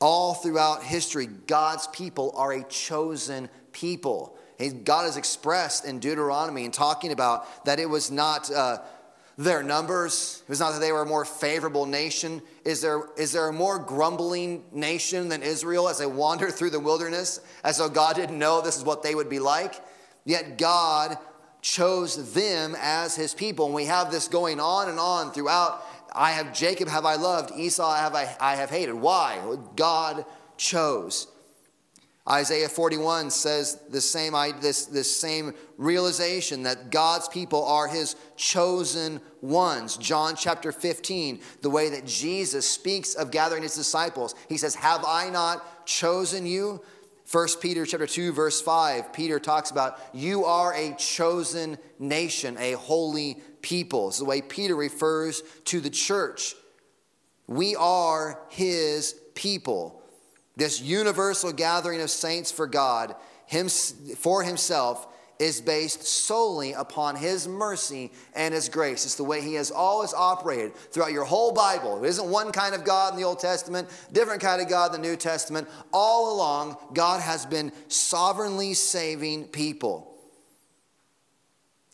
All 0.00 0.34
throughout 0.34 0.82
history, 0.82 1.26
God's 1.26 1.86
people 1.88 2.34
are 2.36 2.52
a 2.52 2.64
chosen 2.64 3.48
people. 3.72 4.36
God 4.84 5.04
has 5.04 5.16
expressed 5.16 5.84
in 5.86 6.00
Deuteronomy 6.00 6.64
and 6.64 6.74
talking 6.74 7.12
about 7.12 7.64
that 7.64 7.78
it 7.78 7.88
was 7.88 8.10
not. 8.10 8.50
Uh, 8.50 8.78
their 9.42 9.62
numbers. 9.62 10.42
It 10.44 10.48
was 10.48 10.60
not 10.60 10.72
that 10.72 10.80
they 10.80 10.92
were 10.92 11.02
a 11.02 11.06
more 11.06 11.24
favorable 11.24 11.86
nation. 11.86 12.42
Is 12.64 12.80
there, 12.80 13.02
is 13.16 13.32
there 13.32 13.48
a 13.48 13.52
more 13.52 13.78
grumbling 13.78 14.64
nation 14.72 15.28
than 15.28 15.42
Israel 15.42 15.88
as 15.88 15.98
they 15.98 16.06
wander 16.06 16.50
through 16.50 16.70
the 16.70 16.80
wilderness, 16.80 17.40
as 17.64 17.78
though 17.78 17.88
God 17.88 18.16
didn't 18.16 18.38
know 18.38 18.60
this 18.60 18.76
is 18.76 18.84
what 18.84 19.02
they 19.02 19.14
would 19.14 19.28
be 19.28 19.38
like? 19.38 19.74
Yet 20.24 20.58
God 20.58 21.18
chose 21.60 22.34
them 22.34 22.76
as 22.80 23.16
his 23.16 23.34
people. 23.34 23.66
And 23.66 23.74
we 23.74 23.86
have 23.86 24.10
this 24.10 24.28
going 24.28 24.60
on 24.60 24.88
and 24.88 24.98
on 24.98 25.32
throughout. 25.32 25.82
I 26.12 26.32
have 26.32 26.52
Jacob 26.52 26.88
have 26.88 27.06
I 27.06 27.14
loved, 27.14 27.52
Esau 27.56 27.94
have 27.94 28.14
I, 28.14 28.36
I 28.40 28.56
have 28.56 28.70
hated. 28.70 28.94
Why? 28.94 29.40
God 29.76 30.24
chose. 30.56 31.26
Isaiah 32.28 32.68
41 32.68 33.30
says 33.30 33.80
the 33.90 34.00
same, 34.00 34.34
this, 34.60 34.86
this 34.86 35.14
same 35.14 35.54
realization 35.76 36.62
that 36.62 36.90
God's 36.90 37.26
people 37.26 37.64
are 37.64 37.88
his 37.88 38.14
chosen 38.36 39.20
ones. 39.40 39.96
John 39.96 40.36
chapter 40.36 40.70
15, 40.70 41.40
the 41.62 41.70
way 41.70 41.88
that 41.90 42.06
Jesus 42.06 42.68
speaks 42.68 43.14
of 43.14 43.32
gathering 43.32 43.64
his 43.64 43.74
disciples, 43.74 44.36
he 44.48 44.56
says, 44.56 44.76
Have 44.76 45.04
I 45.04 45.30
not 45.30 45.84
chosen 45.84 46.46
you? 46.46 46.80
1 47.30 47.48
Peter 47.60 47.84
chapter 47.86 48.06
2, 48.06 48.32
verse 48.32 48.60
5, 48.60 49.12
Peter 49.12 49.40
talks 49.40 49.70
about 49.70 49.98
you 50.12 50.44
are 50.44 50.74
a 50.74 50.94
chosen 50.94 51.78
nation, 51.98 52.56
a 52.58 52.72
holy 52.72 53.40
people. 53.62 54.08
It's 54.08 54.18
the 54.18 54.24
way 54.24 54.42
Peter 54.42 54.76
refers 54.76 55.42
to 55.64 55.80
the 55.80 55.90
church. 55.90 56.54
We 57.48 57.74
are 57.74 58.40
his 58.50 59.14
people. 59.34 60.01
This 60.56 60.80
universal 60.80 61.52
gathering 61.52 62.00
of 62.00 62.10
saints 62.10 62.52
for 62.52 62.66
God, 62.66 63.14
him, 63.46 63.68
for 63.68 64.42
himself, 64.42 65.06
is 65.38 65.60
based 65.60 66.04
solely 66.04 66.72
upon 66.72 67.16
his 67.16 67.48
mercy 67.48 68.12
and 68.34 68.54
his 68.54 68.68
grace. 68.68 69.04
It's 69.04 69.16
the 69.16 69.24
way 69.24 69.40
he 69.40 69.54
has 69.54 69.70
always 69.72 70.14
operated 70.14 70.76
throughout 70.76 71.12
your 71.12 71.24
whole 71.24 71.52
Bible. 71.52 72.04
It 72.04 72.08
isn't 72.08 72.28
one 72.28 72.52
kind 72.52 72.74
of 72.74 72.84
God 72.84 73.12
in 73.12 73.18
the 73.18 73.26
Old 73.26 73.40
Testament, 73.40 73.88
different 74.12 74.40
kind 74.40 74.62
of 74.62 74.68
God 74.68 74.94
in 74.94 75.00
the 75.00 75.08
New 75.08 75.16
Testament. 75.16 75.68
All 75.92 76.36
along, 76.36 76.76
God 76.92 77.20
has 77.20 77.44
been 77.44 77.72
sovereignly 77.88 78.74
saving 78.74 79.46
people. 79.48 80.16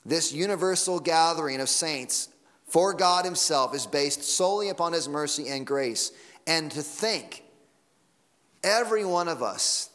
This 0.04 0.32
universal 0.32 1.00
gathering 1.00 1.60
of 1.60 1.68
saints 1.68 2.28
for 2.66 2.92
God 2.92 3.24
himself 3.24 3.74
is 3.74 3.86
based 3.86 4.22
solely 4.24 4.68
upon 4.68 4.92
his 4.92 5.08
mercy 5.08 5.48
and 5.48 5.66
grace. 5.66 6.12
And 6.46 6.70
to 6.72 6.82
think 6.82 7.44
Every 8.62 9.04
one 9.04 9.28
of 9.28 9.42
us 9.42 9.90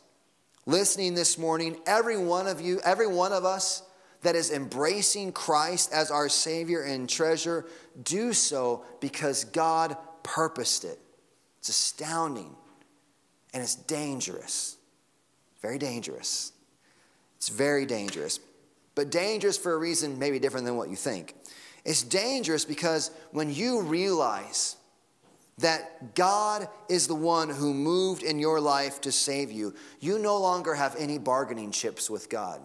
listening 0.66 1.14
this 1.14 1.38
morning, 1.38 1.78
every 1.86 2.18
one 2.18 2.48
of 2.48 2.62
you, 2.62 2.80
every 2.84 3.08
one 3.08 3.34
of 3.34 3.46
us 3.46 3.84
that 4.22 4.36
is 4.36 4.52
embracing 4.52 5.34
Christ 5.34 5.92
as 5.94 6.10
our 6.10 6.30
Savior 6.30 6.82
and 6.82 7.10
treasure, 7.10 7.66
do 8.04 8.34
so 8.34 8.86
because 9.02 9.44
God 9.46 9.98
purposed 10.24 10.86
it. 10.86 11.00
It's 11.60 11.70
astounding 11.70 12.56
and 13.54 13.62
it's 13.62 13.76
dangerous. 13.76 14.78
Very 15.62 15.78
dangerous. 15.78 16.54
It's 17.38 17.50
very 17.50 17.86
dangerous. 17.86 18.40
But 18.96 19.12
dangerous 19.12 19.58
for 19.58 19.74
a 19.74 19.78
reason 19.78 20.20
maybe 20.20 20.40
different 20.40 20.66
than 20.66 20.78
what 20.78 20.90
you 20.90 20.96
think. 20.96 21.36
It's 21.84 22.04
dangerous 22.04 22.64
because 22.64 23.12
when 23.32 23.54
you 23.54 23.82
realize 23.82 24.78
that 25.60 26.16
God 26.16 26.68
is 26.90 27.08
the 27.08 27.16
one 27.16 27.50
who 27.50 27.74
moved 27.74 28.24
in 28.24 28.40
your 28.40 28.60
life 28.60 29.02
to 29.02 29.12
save 29.12 29.52
you, 29.52 29.74
you 30.00 30.18
no 30.18 30.38
longer 30.38 30.74
have 30.74 30.96
any 30.98 31.18
bargaining 31.18 31.72
chips 31.72 32.10
with 32.10 32.30
God. 32.30 32.62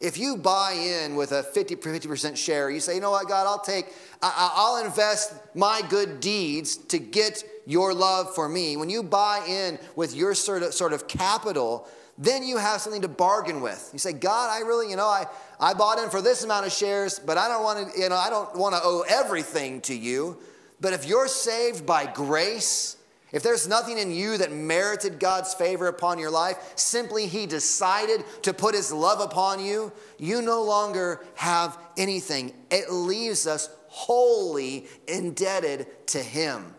If 0.00 0.16
you 0.16 0.38
buy 0.38 0.72
in 0.72 1.14
with 1.14 1.32
a 1.32 1.42
50, 1.42 1.76
50% 1.76 2.36
share, 2.36 2.70
you 2.70 2.80
say, 2.80 2.94
you 2.94 3.02
know 3.02 3.10
what, 3.10 3.28
God, 3.28 3.46
I'll 3.46 3.60
take, 3.60 3.86
I'll 4.22 4.82
invest 4.82 5.34
my 5.54 5.82
good 5.90 6.20
deeds 6.20 6.76
to 6.76 6.98
get 6.98 7.44
your 7.66 7.92
love 7.92 8.34
for 8.34 8.48
me. 8.48 8.78
When 8.78 8.88
you 8.88 9.02
buy 9.02 9.44
in 9.46 9.78
with 9.96 10.16
your 10.16 10.34
sort 10.34 10.62
of, 10.62 10.72
sort 10.72 10.94
of 10.94 11.06
capital, 11.06 11.86
then 12.16 12.42
you 12.42 12.56
have 12.56 12.80
something 12.80 13.02
to 13.02 13.08
bargain 13.08 13.60
with. 13.60 13.90
You 13.92 13.98
say, 13.98 14.14
God, 14.14 14.50
I 14.50 14.66
really, 14.66 14.88
you 14.88 14.96
know, 14.96 15.06
I, 15.06 15.26
I 15.58 15.74
bought 15.74 15.98
in 15.98 16.08
for 16.08 16.22
this 16.22 16.44
amount 16.44 16.64
of 16.64 16.72
shares, 16.72 17.18
but 17.18 17.36
I 17.36 17.48
don't 17.48 17.62
want 17.62 17.92
to, 17.92 18.00
you 18.00 18.08
know, 18.08 18.16
I 18.16 18.30
don't 18.30 18.56
want 18.56 18.74
to 18.74 18.80
owe 18.82 19.04
everything 19.06 19.82
to 19.82 19.94
you. 19.94 20.38
But 20.80 20.92
if 20.92 21.06
you're 21.06 21.28
saved 21.28 21.84
by 21.84 22.06
grace, 22.06 22.96
if 23.32 23.42
there's 23.42 23.68
nothing 23.68 23.98
in 23.98 24.10
you 24.10 24.38
that 24.38 24.52
merited 24.52 25.20
God's 25.20 25.54
favor 25.54 25.86
upon 25.86 26.18
your 26.18 26.30
life, 26.30 26.72
simply 26.74 27.26
He 27.26 27.46
decided 27.46 28.24
to 28.42 28.52
put 28.52 28.74
His 28.74 28.92
love 28.92 29.20
upon 29.20 29.64
you, 29.64 29.92
you 30.18 30.42
no 30.42 30.62
longer 30.62 31.24
have 31.36 31.78
anything. 31.96 32.52
It 32.70 32.90
leaves 32.90 33.46
us 33.46 33.68
wholly 33.88 34.86
indebted 35.06 36.06
to 36.08 36.18
Him 36.18 36.74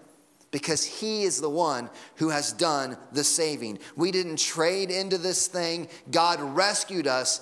because 0.49 0.83
He 0.83 1.23
is 1.23 1.39
the 1.39 1.49
one 1.49 1.89
who 2.15 2.29
has 2.29 2.51
done 2.51 2.97
the 3.13 3.23
saving. 3.23 3.79
We 3.95 4.11
didn't 4.11 4.39
trade 4.39 4.91
into 4.91 5.17
this 5.17 5.47
thing, 5.47 5.87
God 6.09 6.41
rescued 6.41 7.07
us. 7.07 7.39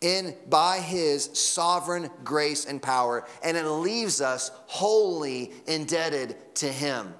In 0.00 0.36
by 0.48 0.78
his 0.78 1.24
sovereign 1.38 2.08
grace 2.22 2.64
and 2.64 2.80
power, 2.80 3.26
and 3.42 3.56
it 3.56 3.66
leaves 3.66 4.20
us 4.20 4.50
wholly 4.66 5.52
indebted 5.66 6.36
to 6.56 6.68
him. 6.68 7.14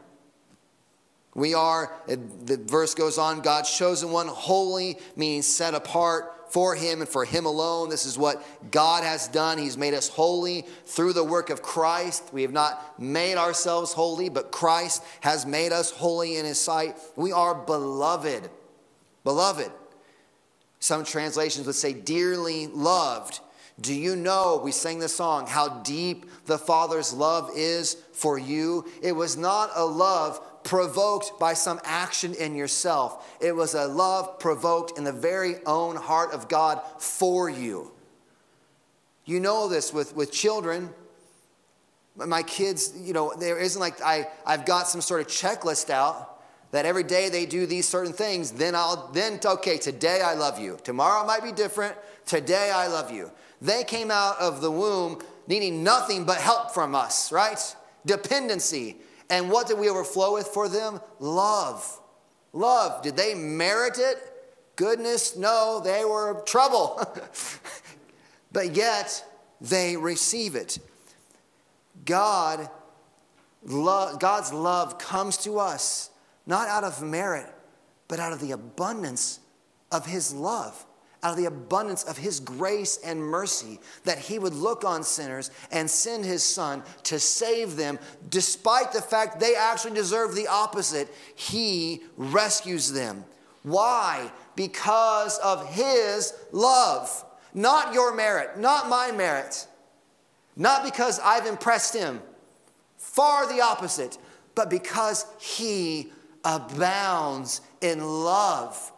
We 1.35 1.55
are, 1.55 1.93
the 2.07 2.57
verse 2.57 2.95
goes 2.95 3.19
on, 3.19 3.41
God's 3.41 3.77
chosen 3.77 4.11
one, 4.11 4.29
holy, 4.29 4.99
meaning 5.17 5.43
set 5.43 5.75
apart, 5.75 6.38
for 6.51 6.75
him 6.75 7.01
and 7.01 7.09
for 7.09 7.25
him 7.25 7.47
alone. 7.47 7.88
This 7.91 8.07
is 8.07 8.17
what 8.17 8.43
God 8.71 9.05
has 9.05 9.29
done. 9.29 9.59
He's 9.59 9.77
made 9.77 9.95
us 9.95 10.09
holy 10.09 10.64
through 10.87 11.12
the 11.12 11.25
work 11.25 11.51
of 11.51 11.62
Christ. 11.62 12.31
We 12.33 12.43
have 12.43 12.53
not 12.53 12.99
made 12.99 13.37
ourselves 13.37 13.93
holy, 13.93 14.29
but 14.29 14.51
Christ 14.51 15.05
has 15.21 15.45
made 15.45 15.73
us 15.73 15.91
holy 15.91 16.37
in 16.37 16.45
his 16.45 16.59
sight. 16.59 16.97
We 17.17 17.33
are 17.33 17.55
beloved. 17.55 18.49
Beloved. 19.25 19.71
Some 20.81 21.05
translations 21.05 21.67
would 21.67 21.75
say 21.75 21.93
dearly 21.93 22.69
loved. 22.69 23.41
Do 23.81 23.95
you 23.95 24.17
know, 24.17 24.61
we 24.62 24.73
sang 24.73 24.99
the 24.99 25.09
song, 25.09 25.47
how 25.47 25.81
deep 25.81 26.27
the 26.47 26.59
Father's 26.59 27.12
love 27.12 27.51
is 27.55 27.97
for 28.12 28.38
you? 28.38 28.87
It 29.03 29.12
was 29.12 29.37
not 29.37 29.71
a 29.75 29.85
love 29.85 30.41
provoked 30.64 31.38
by 31.38 31.55
some 31.55 31.81
action 31.85 32.35
in 32.35 32.55
yourself. 32.55 33.37
It 33.41 33.55
was 33.55 33.75
a 33.75 33.87
love 33.87 34.38
provoked 34.38 34.99
in 34.99 35.05
the 35.05 35.12
very 35.12 35.64
own 35.64 35.97
heart 35.97 36.33
of 36.33 36.49
God 36.49 36.81
for 36.99 37.49
you. 37.49 37.93
You 39.25 39.41
know 39.41 39.69
this 39.69 39.93
with, 39.93 40.17
with 40.17 40.33
children. 40.33 40.91
My 42.17 42.43
kids, 42.43 42.93
you 43.01 43.12
know, 43.12 43.33
there 43.38 43.59
isn't 43.59 43.81
like 43.81 44.03
I, 44.03 44.29
I've 44.45 44.67
got 44.67 44.88
some 44.88 45.01
sort 45.01 45.21
of 45.21 45.29
checklist 45.29 45.91
out 45.91 46.38
that 46.70 46.85
every 46.85 47.02
day 47.02 47.28
they 47.28 47.46
do 47.46 47.66
these 47.66 47.88
certain 47.88 48.12
things, 48.12 48.52
then 48.52 48.74
I'll, 48.74 49.11
then, 49.12 49.40
okay, 49.44 49.78
today 49.78 50.20
I 50.22 50.35
love 50.35 50.59
you. 50.59 50.78
Tomorrow 50.85 51.26
might 51.26 51.42
be 51.42 51.52
different. 51.52 51.96
Today 52.26 52.70
I 52.70 52.88
love 52.88 53.11
you. 53.11 53.31
They 53.61 53.85
came 53.85 54.11
out 54.11 54.38
of 54.38 54.61
the 54.61 54.70
womb 54.70 55.20
needing 55.46 55.83
nothing 55.83 56.24
but 56.24 56.38
help 56.38 56.72
from 56.72 56.94
us, 56.94 57.33
right? 57.33 57.59
Dependency. 58.04 58.96
And 59.31 59.50
what 59.50 59.66
did 59.66 59.78
we 59.78 59.88
overflow 59.88 60.35
with 60.35 60.48
for 60.48 60.68
them? 60.68 61.00
Love. 61.18 62.00
Love. 62.52 63.02
Did 63.02 63.16
they 63.16 63.35
merit 63.35 63.98
it? 63.98 64.18
Goodness, 64.76 65.37
no, 65.37 65.81
they 65.83 66.04
were 66.04 66.42
trouble. 66.46 67.00
but 68.52 68.76
yet, 68.76 69.24
they 69.61 69.96
receive 69.96 70.54
it. 70.54 70.78
God, 72.04 72.70
God's 73.66 74.52
love 74.52 74.98
comes 74.98 75.37
to 75.38 75.59
us 75.59 76.11
not 76.49 76.67
out 76.67 76.83
of 76.83 77.01
merit, 77.01 77.47
but 78.09 78.19
out 78.19 78.33
of 78.33 78.41
the 78.41 78.51
abundance 78.51 79.39
of 79.93 80.05
His 80.07 80.35
love 80.35 80.85
out 81.23 81.33
of 81.33 81.37
the 81.37 81.47
abundance 81.47 82.05
of 82.05 82.17
his 82.17 82.39
grace 82.39 82.99
and 83.05 83.21
mercy 83.21 83.81
that 84.05 84.19
he 84.19 84.39
would 84.39 84.55
look 84.55 84.85
on 84.85 85.03
sinners 85.03 85.51
and 85.73 85.91
send 85.91 86.25
his 86.25 86.45
son 86.45 86.83
to 87.03 87.19
save 87.19 87.77
them 87.77 87.99
despite 88.31 88.93
the 88.93 89.03
fact 89.03 89.41
they 89.41 89.55
actually 89.57 89.95
deserve 89.95 90.35
the 90.35 90.47
opposite 90.47 91.09
he 91.35 92.03
rescues 92.17 92.93
them. 92.93 93.25
Why? 93.65 94.31
Because 94.55 95.39
of 95.39 95.69
his 95.73 96.33
love. 96.53 97.25
Not 97.53 97.95
your 97.95 98.15
merit 98.15 98.59
not 98.59 98.89
my 98.89 99.11
merit. 99.11 99.67
Not 100.57 100.85
because 100.85 101.19
i've 101.21 101.47
impressed 101.47 101.95
him. 101.95 102.21
Far 102.97 103.53
the 103.53 103.61
opposite 103.61 104.19
but 104.55 104.71
because 104.71 105.27
he 105.41 106.13
abounds 106.44 107.61
in 107.81 108.05
love 108.05 108.92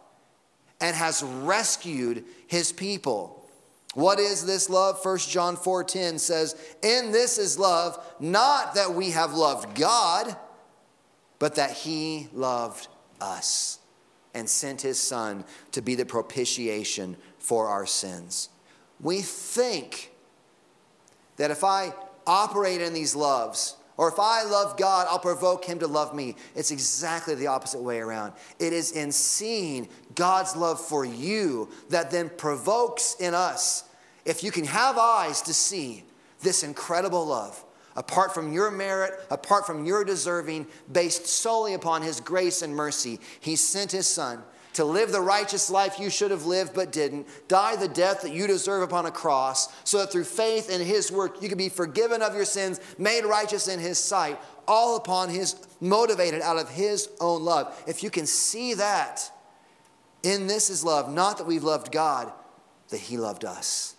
and 0.80 0.96
has 0.96 1.22
rescued 1.22 2.24
his 2.46 2.72
people. 2.72 3.36
What 3.94 4.18
is 4.20 4.46
this 4.46 4.70
love? 4.70 5.00
1 5.00 5.28
John 5.30 5.56
4:10 5.56 6.18
says, 6.18 6.54
"In 6.82 7.10
this 7.12 7.38
is 7.38 7.58
love, 7.58 7.98
not 8.20 8.74
that 8.74 8.94
we 8.94 9.10
have 9.10 9.34
loved 9.34 9.74
God, 9.74 10.36
but 11.38 11.56
that 11.56 11.72
he 11.72 12.28
loved 12.32 12.88
us 13.20 13.78
and 14.32 14.48
sent 14.48 14.82
his 14.82 15.00
son 15.00 15.44
to 15.72 15.82
be 15.82 15.94
the 15.94 16.06
propitiation 16.06 17.16
for 17.38 17.66
our 17.66 17.84
sins." 17.84 18.48
We 19.00 19.22
think 19.22 20.12
that 21.36 21.50
if 21.50 21.64
I 21.64 21.94
operate 22.26 22.80
in 22.80 22.92
these 22.92 23.16
loves, 23.16 23.74
or 24.00 24.08
if 24.08 24.18
I 24.18 24.44
love 24.44 24.78
God, 24.78 25.08
I'll 25.10 25.18
provoke 25.18 25.66
him 25.66 25.78
to 25.80 25.86
love 25.86 26.14
me. 26.14 26.34
It's 26.54 26.70
exactly 26.70 27.34
the 27.34 27.48
opposite 27.48 27.82
way 27.82 27.98
around. 27.98 28.32
It 28.58 28.72
is 28.72 28.92
in 28.92 29.12
seeing 29.12 29.90
God's 30.14 30.56
love 30.56 30.80
for 30.80 31.04
you 31.04 31.68
that 31.90 32.10
then 32.10 32.30
provokes 32.30 33.16
in 33.20 33.34
us, 33.34 33.84
if 34.24 34.42
you 34.42 34.50
can 34.52 34.64
have 34.64 34.96
eyes 34.96 35.42
to 35.42 35.52
see 35.52 36.04
this 36.40 36.62
incredible 36.62 37.26
love, 37.26 37.62
apart 37.94 38.32
from 38.32 38.54
your 38.54 38.70
merit, 38.70 39.20
apart 39.30 39.66
from 39.66 39.84
your 39.84 40.02
deserving, 40.02 40.66
based 40.90 41.26
solely 41.26 41.74
upon 41.74 42.00
his 42.00 42.20
grace 42.20 42.62
and 42.62 42.74
mercy, 42.74 43.20
he 43.40 43.54
sent 43.54 43.92
his 43.92 44.06
son 44.06 44.42
to 44.74 44.84
live 44.84 45.12
the 45.12 45.20
righteous 45.20 45.70
life 45.70 45.98
you 45.98 46.10
should 46.10 46.30
have 46.30 46.46
lived 46.46 46.74
but 46.74 46.92
didn't, 46.92 47.26
die 47.48 47.76
the 47.76 47.88
death 47.88 48.22
that 48.22 48.32
you 48.32 48.46
deserve 48.46 48.82
upon 48.82 49.06
a 49.06 49.10
cross, 49.10 49.68
so 49.84 49.98
that 49.98 50.12
through 50.12 50.24
faith 50.24 50.70
in 50.70 50.80
his 50.80 51.10
work 51.10 51.42
you 51.42 51.48
can 51.48 51.58
be 51.58 51.68
forgiven 51.68 52.22
of 52.22 52.34
your 52.34 52.44
sins, 52.44 52.80
made 52.98 53.24
righteous 53.24 53.68
in 53.68 53.80
his 53.80 53.98
sight, 53.98 54.38
all 54.68 54.96
upon 54.96 55.28
his, 55.28 55.56
motivated 55.80 56.42
out 56.42 56.58
of 56.58 56.68
his 56.68 57.08
own 57.20 57.42
love. 57.42 57.82
If 57.86 58.02
you 58.02 58.10
can 58.10 58.26
see 58.26 58.74
that, 58.74 59.30
in 60.22 60.46
this 60.46 60.70
is 60.70 60.84
love, 60.84 61.12
not 61.12 61.38
that 61.38 61.46
we've 61.46 61.64
loved 61.64 61.90
God, 61.90 62.32
that 62.90 63.00
he 63.00 63.16
loved 63.16 63.44
us. 63.44 63.96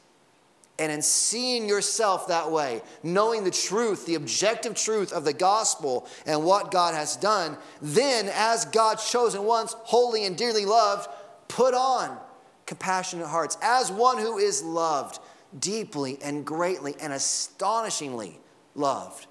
And 0.82 0.91
in 0.91 1.04
seeing 1.04 1.70
yourself 1.70 2.28
that 2.30 2.50
way, 2.50 2.82
knowing 3.04 3.44
the 3.44 3.52
truth, 3.52 4.08
the 4.08 4.15
objective 4.15 4.74
truth 4.74 5.13
of 5.13 5.24
the 5.24 5.32
gospel 5.32 6.08
and 6.26 6.44
what 6.44 6.72
God 6.72 6.96
has 6.96 7.15
done, 7.15 7.56
then 7.84 8.32
as 8.34 8.65
God's 8.65 9.08
chosen 9.08 9.44
ones, 9.44 9.76
holy 9.84 10.26
and 10.26 10.36
dearly 10.36 10.65
loved, 10.65 11.08
put 11.48 11.76
on 11.76 12.17
compassionate 12.65 13.28
hearts 13.28 13.60
as 13.62 13.91
one 13.91 14.17
who 14.17 14.39
is 14.39 14.63
loved 14.63 15.20
deeply 15.60 16.17
and 16.24 16.44
greatly 16.44 16.96
and 17.00 17.13
astonishingly 17.13 18.39
loved. 18.74 19.28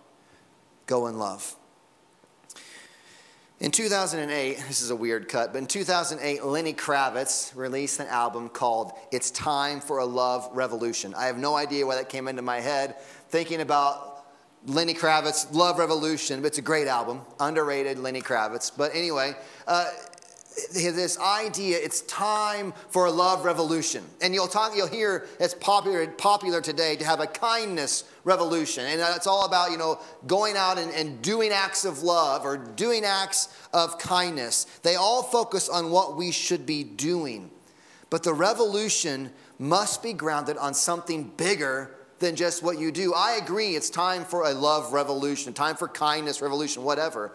Go 0.87 1.09
in 1.09 1.19
love. 1.19 1.57
In 3.61 3.71
2008, 3.71 4.57
this 4.69 4.81
is 4.81 4.91
a 4.91 4.97
weird 4.97 5.29
cut, 5.29 5.53
but 5.53 5.59
in 5.59 5.67
2008, 5.67 6.45
Lenny 6.45 6.73
Kravitz 6.73 7.55
released 7.55 8.01
an 8.01 8.07
album 8.09 8.49
called 8.49 8.93
It's 9.13 9.31
Time 9.31 9.81
for 9.81 9.99
a 9.99 10.05
Love 10.07 10.49
Revolution. 10.53 11.15
I 11.15 11.27
have 11.27 11.37
no 11.37 11.55
idea 11.55 11.87
why 11.87 11.97
that 11.97 12.09
came 12.09 12.27
into 12.27 12.43
my 12.43 12.61
head. 12.61 12.97
Thinking 13.29 13.61
about 13.61 14.25
Lenny 14.67 14.95
Kravitz, 14.95 15.53
Love 15.53 15.79
Revolution, 15.79 16.41
but 16.41 16.49
it's 16.49 16.59
a 16.59 16.63
great 16.63 16.87
album, 16.87 17.21
underrated 17.39 17.99
Lenny 17.99 18.23
Kravitz. 18.23 18.73
But 18.75 18.95
anyway, 18.95 19.35
uh, 19.67 19.91
this 20.73 21.19
idea 21.19 21.79
it's 21.79 22.03
time 22.03 22.73
for 22.91 23.07
a 23.07 23.11
love 23.11 23.45
revolution. 23.45 24.05
And 24.21 24.35
you'll 24.35 24.49
talk 24.49 24.73
you'll 24.75 24.89
hear 24.89 25.27
it's 25.39 25.55
popular 25.55 26.07
popular 26.07 26.61
today 26.61 26.97
to 26.97 27.05
have 27.05 27.21
a 27.21 27.27
kindness 27.27 28.05
revolution. 28.25 28.85
And 28.87 29.01
it's 29.17 29.27
all 29.27 29.45
about 29.45 29.71
you 29.71 29.79
know 29.79 30.01
going 30.27 30.57
out 30.57 30.79
and, 30.79 30.91
and 30.93 31.23
doing 31.23 31.51
acts 31.51 31.85
of 31.85 32.03
love 32.03 32.45
or 32.45 32.57
doing 32.57 33.05
acts 33.05 33.49
of 33.73 33.99
kindness. 33.99 34.65
They 34.83 34.97
all 34.97 35.23
focus 35.23 35.69
on 35.69 35.91
what 35.91 36.17
we 36.17 36.31
should 36.31 36.67
be 36.67 36.85
doing. 36.85 37.51
But 38.09 38.25
the 38.25 38.35
revolution 38.35 39.31
must 39.59 40.03
be 40.03 40.13
grounded 40.13 40.57
on 40.57 40.75
something 40.75 41.31
bigger 41.37 41.95
than 42.19 42.35
just 42.35 42.63
what 42.63 42.79
you 42.79 42.91
do. 42.91 43.15
I 43.15 43.39
agree 43.43 43.77
it's 43.77 43.89
time 43.89 44.25
for 44.25 44.47
a 44.47 44.53
love 44.53 44.93
revolution 44.93 45.53
time 45.53 45.77
for 45.77 45.89
kindness 45.89 46.43
revolution 46.43 46.83
whatever 46.83 47.33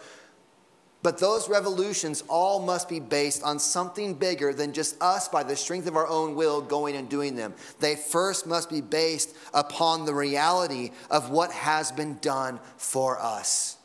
but 1.05 1.19
those 1.19 1.47
revolutions 1.47 2.23
all 2.27 2.59
must 2.59 2.89
be 2.89 2.99
based 2.99 3.43
on 3.43 3.59
something 3.59 4.15
bigger 4.15 4.51
than 4.51 4.73
just 4.73 4.99
us 4.99 5.27
by 5.27 5.43
the 5.43 5.55
strength 5.55 5.85
of 5.85 5.95
our 5.95 6.07
own 6.07 6.33
will 6.33 6.61
going 6.61 6.95
and 6.95 7.07
doing 7.07 7.35
them. 7.35 7.53
They 7.79 7.95
first 7.95 8.47
must 8.47 8.71
be 8.71 8.81
based 8.81 9.35
upon 9.53 10.05
the 10.05 10.15
reality 10.15 10.89
of 11.11 11.29
what 11.29 11.51
has 11.51 11.91
been 11.91 12.17
done 12.21 12.59
for 12.77 13.19
us 13.21 13.77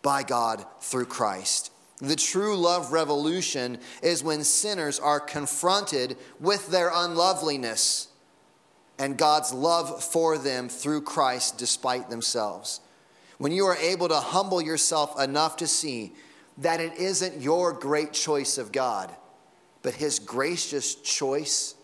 by 0.00 0.22
God 0.22 0.64
through 0.80 1.04
Christ. 1.04 1.72
The 1.98 2.16
true 2.16 2.56
love 2.56 2.90
revolution 2.90 3.76
is 4.02 4.24
when 4.24 4.42
sinners 4.42 4.98
are 4.98 5.20
confronted 5.20 6.16
with 6.40 6.68
their 6.68 6.90
unloveliness 6.90 8.08
and 8.98 9.18
God's 9.18 9.52
love 9.52 10.02
for 10.02 10.38
them 10.38 10.70
through 10.70 11.02
Christ 11.02 11.58
despite 11.58 12.08
themselves. 12.08 12.80
When 13.36 13.52
you 13.52 13.66
are 13.66 13.76
able 13.76 14.08
to 14.08 14.16
humble 14.16 14.62
yourself 14.62 15.20
enough 15.20 15.58
to 15.58 15.66
see 15.66 16.14
that 16.58 16.80
it 16.80 16.94
isn't 16.94 17.40
your 17.40 17.72
great 17.72 18.12
choice 18.12 18.58
of 18.58 18.72
God, 18.72 19.14
but 19.82 19.94
His 19.94 20.18
gracious 20.18 20.94
choice 20.94 21.74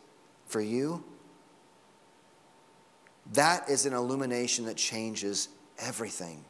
for 0.47 0.61
you, 0.61 1.05
that 3.33 3.69
is 3.69 3.87
an 3.87 3.95
illumination 3.95 4.67
that 4.67 4.77
changes 4.77 5.49
everything. 5.79 6.45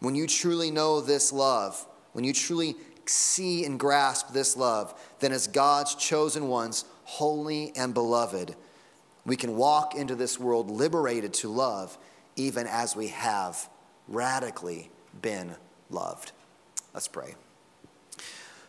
When 0.00 0.14
you 0.14 0.26
truly 0.26 0.70
know 0.70 1.00
this 1.00 1.32
love, 1.32 1.86
when 2.12 2.24
you 2.24 2.32
truly 2.32 2.74
see 3.06 3.64
and 3.64 3.78
grasp 3.78 4.32
this 4.32 4.56
love, 4.56 4.98
then 5.20 5.32
as 5.32 5.46
God's 5.46 5.94
chosen 5.94 6.48
ones, 6.48 6.84
holy 7.04 7.72
and 7.76 7.94
beloved, 7.94 8.54
we 9.24 9.36
can 9.36 9.56
walk 9.56 9.94
into 9.94 10.14
this 10.14 10.38
world 10.38 10.70
liberated 10.70 11.32
to 11.34 11.48
love, 11.48 11.96
even 12.34 12.66
as 12.66 12.96
we 12.96 13.08
have 13.08 13.68
radically 14.08 14.90
been 15.20 15.54
loved. 15.90 16.32
Let's 16.94 17.08
pray. 17.08 17.34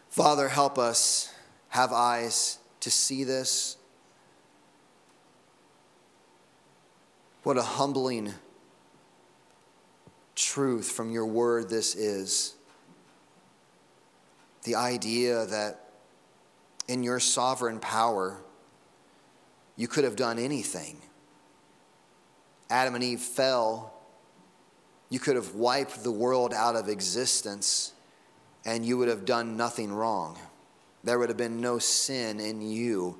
Father, 0.10 0.48
help 0.48 0.78
us 0.78 1.34
have 1.70 1.92
eyes 1.92 2.60
to 2.80 2.92
see 2.92 3.24
this. 3.24 3.78
What 7.44 7.58
a 7.58 7.62
humbling 7.62 8.34
truth 10.36 10.92
from 10.92 11.12
your 11.12 11.26
word 11.26 11.70
this 11.70 11.96
is. 11.96 12.54
The 14.64 14.76
idea 14.76 15.46
that 15.48 15.90
in 16.88 17.04
your 17.04 17.20
sovereign 17.20 17.80
power, 17.80 18.38
you 19.76 19.88
could 19.88 20.04
have 20.04 20.16
done 20.16 20.40
anything. 20.40 20.98
Adam 22.70 22.96
and 22.96 23.04
Eve 23.04 23.20
fell. 23.20 23.94
You 25.10 25.20
could 25.20 25.36
have 25.36 25.56
wiped 25.56 26.04
the 26.04 26.12
world 26.12 26.54
out 26.54 26.76
of 26.76 26.88
existence 26.88 27.93
and 28.66 28.86
you 28.86 28.98
would 28.98 29.08
have 29.08 29.26
done 29.26 29.58
nothing 29.58 29.92
wrong. 29.92 30.38
There 31.04 31.20
would 31.20 31.30
have 31.30 31.38
been 31.38 31.60
no 31.60 31.80
sin 31.80 32.40
in 32.40 32.62
you 32.62 33.18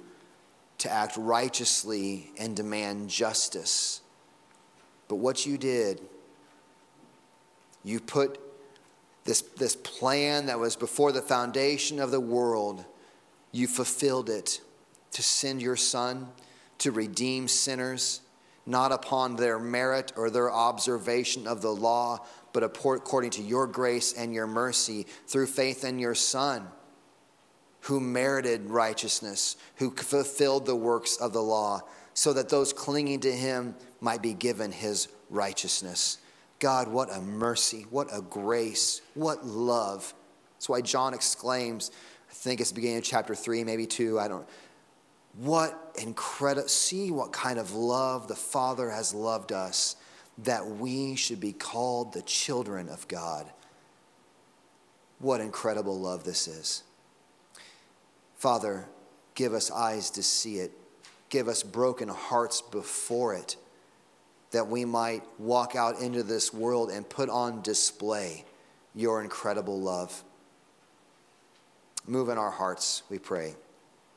to 0.80 0.92
act 0.92 1.16
righteously 1.18 2.32
and 2.38 2.56
demand 2.56 3.10
justice. 3.10 4.02
But 5.08 5.16
what 5.16 5.46
you 5.46 5.58
did, 5.58 6.02
you 7.84 8.00
put 8.00 8.40
this, 9.26 9.42
this 9.42 9.76
plan 9.76 10.48
that 10.48 10.60
was 10.60 10.76
before 10.76 11.12
the 11.12 11.22
foundation 11.22 12.00
of 12.00 12.12
the 12.12 12.20
world, 12.20 12.84
you 13.52 13.68
fulfilled 13.68 14.30
it 14.30 14.62
to 15.12 15.22
send 15.22 15.62
your 15.62 15.76
son 15.76 16.28
to 16.80 16.92
redeem 16.92 17.48
sinners, 17.48 18.22
not 18.66 18.92
upon 18.92 19.36
their 19.36 19.60
merit 19.60 20.14
or 20.16 20.30
their 20.30 20.52
observation 20.52 21.48
of 21.48 21.62
the 21.62 21.74
law, 21.74 22.26
but 22.54 22.64
according 22.64 23.32
to 23.32 23.42
your 23.42 23.68
grace 23.68 24.14
and 24.14 24.34
your 24.34 24.48
mercy 24.48 25.06
through 25.28 25.48
faith 25.48 25.84
in 25.84 26.00
your 26.00 26.16
son 26.16 26.68
who 27.82 28.00
merited 28.00 28.70
righteousness, 28.70 29.58
who 29.76 29.92
fulfilled 29.92 30.66
the 30.66 30.76
works 30.76 31.18
of 31.18 31.34
the 31.34 31.42
law, 31.42 31.82
so 32.14 32.32
that 32.32 32.48
those 32.48 32.72
clinging 32.72 33.20
to 33.20 33.32
him 33.32 33.76
might 34.00 34.22
be 34.22 34.34
given 34.34 34.72
his 34.72 35.10
righteousness. 35.30 36.20
God, 36.60 36.88
what 36.88 37.14
a 37.14 37.20
mercy, 37.20 37.86
what 37.90 38.08
a 38.14 38.22
grace, 38.22 39.02
what 39.16 39.46
love. 39.46 40.14
That's 40.56 40.70
why 40.70 40.80
John 40.80 41.14
exclaims, 41.14 41.92
I 42.30 42.34
think 42.34 42.62
it's 42.62 42.72
beginning 42.72 43.00
of 43.00 43.04
chapter 43.04 43.36
3, 43.36 43.66
maybe 43.66 43.86
2, 43.86 44.18
I 44.18 44.30
don't 44.30 44.48
what 45.38 45.96
incredible, 46.00 46.68
see 46.68 47.12
what 47.12 47.32
kind 47.32 47.58
of 47.58 47.74
love 47.74 48.28
the 48.28 48.36
Father 48.36 48.90
has 48.90 49.14
loved 49.14 49.52
us 49.52 49.96
that 50.40 50.66
we 50.66 51.16
should 51.16 51.40
be 51.40 51.54
called 51.54 52.14
the 52.14 52.22
children 52.24 52.90
of 52.90 53.08
God. 53.08 53.50
What 55.20 55.42
incredible 55.42 56.00
love 56.00 56.24
this 56.24 56.48
is. 56.48 56.84
Father, 58.36 58.88
give 59.36 59.54
us 59.54 59.72
eyes 59.72 60.10
to 60.12 60.24
see 60.24 60.58
it, 60.58 60.72
give 61.30 61.48
us 61.48 61.64
broken 61.64 62.10
hearts 62.10 62.62
before 62.62 63.34
it, 63.34 63.56
that 64.52 64.68
we 64.68 64.86
might 64.86 65.24
walk 65.40 65.76
out 65.76 66.00
into 66.00 66.24
this 66.24 66.54
world 66.54 66.92
and 66.92 67.08
put 67.08 67.30
on 67.30 67.62
display 67.62 68.44
your 68.94 69.24
incredible 69.24 69.80
love. 69.80 70.24
Move 72.06 72.30
in 72.30 72.38
our 72.38 72.52
hearts, 72.52 73.04
we 73.10 73.18
pray. 73.18 73.56